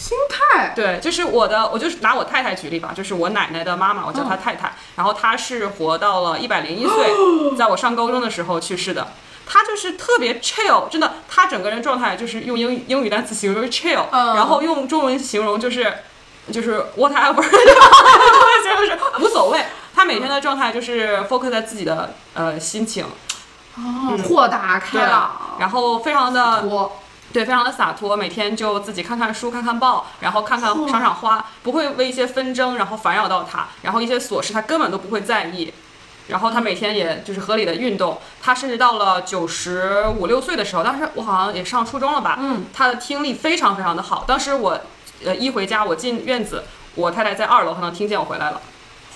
[0.03, 0.73] 心态。
[0.75, 7.11] 对，就是我的，我就是拿我太太举例吧，就是我奶奶的妈妈，我叫她太太，然后她是活到了一百零一岁，
[7.57, 9.07] 在我上高中的时候去世的。
[9.45, 15.93] 她就是特别 chill，真的，她整个人状态就是用英英语单词形容就是 chill，、嗯然后用中文形容就是
[16.51, 17.41] 就是 whatever，就
[18.85, 19.63] 是无所谓。
[19.95, 23.05] 她每天的状态就是 focus 在自己的呃心情，
[23.75, 26.99] 哦，豁达开朗，然后非常的我
[27.33, 35.73] 对，非常的洒脱，每天就自己看看书、看看报，然后看看赏赏花，不会为一些纷争然后烦扰到他，然后一些琐事他根本都不会在意。
[36.27, 44.23] 然后他每天也就是合理的运动，他甚至到了九十五六岁的时候，当时我好像也上初中了吧，嗯，他的听力非常非常的好。
[44.25, 44.79] 当时我，
[45.25, 46.63] 呃，一回家我进院子，
[46.95, 48.61] 我太太在二楼，她能听见我回来了。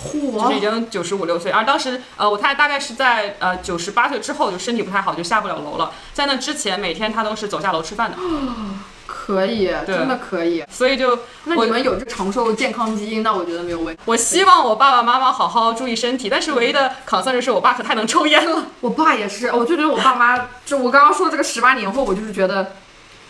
[0.03, 5.91] 就是已，经九十五六岁，而当时呃，我太太大概是在呃九十八岁之后就身体不太好，就下不了楼了。
[6.13, 8.17] 在那之前，每天她都是走下楼吃饭的，
[9.07, 10.63] 可以，真的可以。
[10.69, 14.01] 所以就那你们有这长寿健康基因，那我觉得没有问题。
[14.05, 18.67] 我希望我爸爸妈妈好好注意身体，但是唯一的 concern 就是我爸可太能抽烟了。
[18.81, 22.73] 我爸也是，我就觉得我爸妈，就我刚刚说这个十八年后，我就是觉得，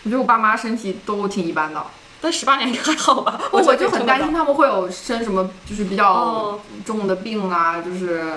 [0.04, 1.82] 我觉得我爸妈身体都挺一般的。
[2.28, 3.40] 但十八年应该还好吧？
[3.54, 8.34] 我就很担心他们会有生什么就是比较哦重的病啊，就是。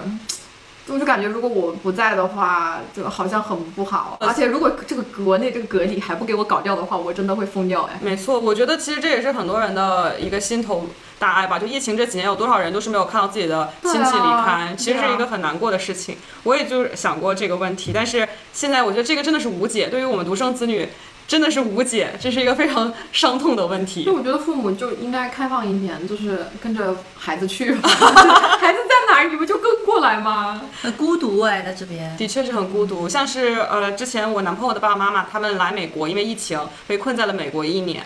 [0.92, 4.16] 我就感觉，如果我不在的话，就好像很不好。
[4.18, 7.96] 而且，如果这个国内这个隔离还不给我搞掉的话，我真的会疯掉哎。
[8.00, 11.60] 没错，我觉得其实这也是很多人的一个心头大爱吧。
[11.60, 16.16] 就疫情这几年，有多少人都是没有看到自己的亲戚离开，啊其实是一个很难过的事情。
[16.42, 20.88] 我也就是想过这个问题，但是现在我觉得这个真的是无解，对于我们独生子女
[21.30, 24.12] 真的是无解，这是一个非常伤痛的问题就。
[24.12, 27.88] 我觉得父母就应该开放一点，就是跟着孩子去吧。
[28.58, 30.60] 孩子在哪儿，你不就跟过来吗？
[30.82, 32.16] 很孤独哎，在这边。
[32.16, 36.58] 的确是很孤独，像是呃，之前我男朋友的爸爸妈妈他们来美国，因为疫情
[36.88, 38.02] 被困在了美国一年。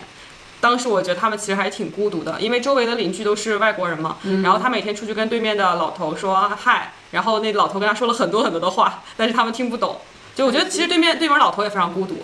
[0.61, 4.17] 当时我觉得他们其实还挺孤独的，因为周围的邻居都是外国人嘛。
[4.43, 9.97] 然后他每天出去跟对面的老头说嗨，然后那老头跟他说了很多很多的话，但是他们听不懂。
[10.35, 12.17] 就我觉得其实对面对面老头也非常孤独。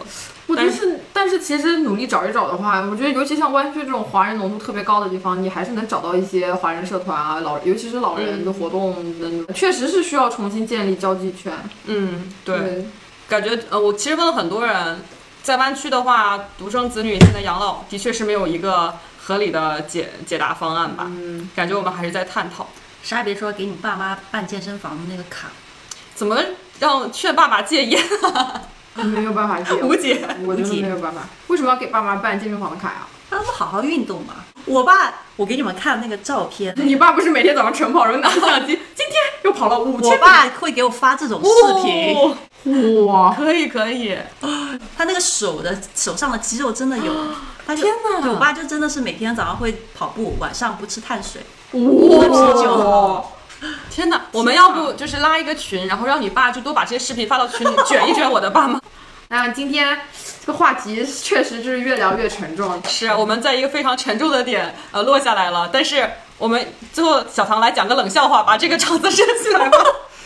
[0.48, 11.54] 我觉得是，但是其实努力找一找的话，我觉得尤其像湾区这种华人浓度特别高的地方，你还是能找到一些华人社团啊，老尤其是老人的活动的，确实是需要重新建立交际圈。
[11.86, 12.86] 嗯，对，
[13.30, 15.00] 感觉呃，我其实问了很多人，
[15.42, 21.06] 在湾区的话，独生子女现在养老的确是没有一个合理的解解答方案吧。
[21.08, 22.68] 嗯，感觉我们还是在探讨。
[23.04, 25.48] 啥也别说，给你爸妈办健身房的那个卡，
[26.14, 26.38] 怎么
[26.80, 28.04] 让劝爸爸戒烟？
[29.04, 30.22] 没有办法接，无解。
[30.46, 31.22] 我觉得没有办法。
[31.48, 33.08] 为什么要给爸妈办健身房的卡呀？
[33.30, 34.36] 让他们好好运动嘛。
[34.66, 43.06] 我爸，我给你们看那个照片，你爸不是每天早上晨跑，然后拿着相机，今天又跑了五千我爸会给我发这种视频，哦？
[43.08, 43.34] 哇！
[43.36, 44.16] 可以可以，
[44.96, 47.14] 他那个手的手上的肌肉真的有。
[47.66, 51.42] 他就天哪我爸就真的是每天早上会跑步，晚上不吃碳水。
[51.72, 52.28] 哇！
[52.28, 53.26] 啤酒
[53.90, 54.22] 天哪！
[54.32, 58.80] 我们要不就是拉一个群，然后让你爸就多把这些视频发到群里，卷一卷我的爸妈。
[59.30, 59.98] 那今天
[60.42, 62.82] 这个话题确实就是越聊越沉重。
[62.88, 69.78] 是我们在一个非常沉重的点呃落下来了，但是我们最后小唐来讲个冷笑话，把这个场子升起来吧。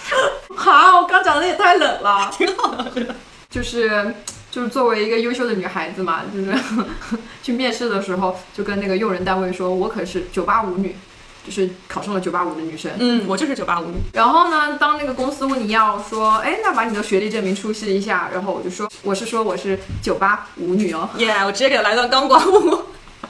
[0.55, 2.31] 好，我刚讲的也太冷了。
[2.35, 3.15] 挺好的。
[3.49, 4.13] 就是
[4.49, 6.53] 就是作为一个优秀的女孩子嘛，就是
[7.43, 10.95] 去面试的时候，就跟那个用人单位说，我可是九八五女，
[11.45, 12.91] 就是考上了九八五的女生。
[12.97, 13.97] 嗯，我就是九八五女。
[14.13, 21.09] 然后呢，当那个公司问你要说，哎，那把你的学历证明出示一下，然后我就说，我是说我是九八五女哦。
[21.17, 22.79] 耶、我直接给他来段钢管舞。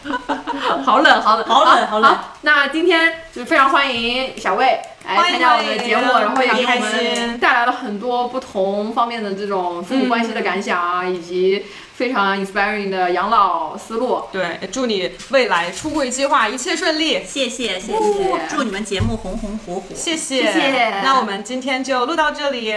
[0.85, 14.21] 好冷，好冷，好冷好冷好，那今天就是非常欢迎小魏来参加我们的节目，然后也给我们带来了很多不同方面的这种父母关系的感想啊，以及非常 inspiring 的养老思路。
[14.31, 17.23] 对，祝你未来出柜计划一切顺利。
[17.25, 19.83] 谢谢谢谢谢，祝你们节目红红火火。
[19.95, 22.73] 谢谢，谢谢那我们今天就录到这里。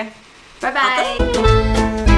[0.61, 1.17] 拜好拜。
[1.19, 2.18] 的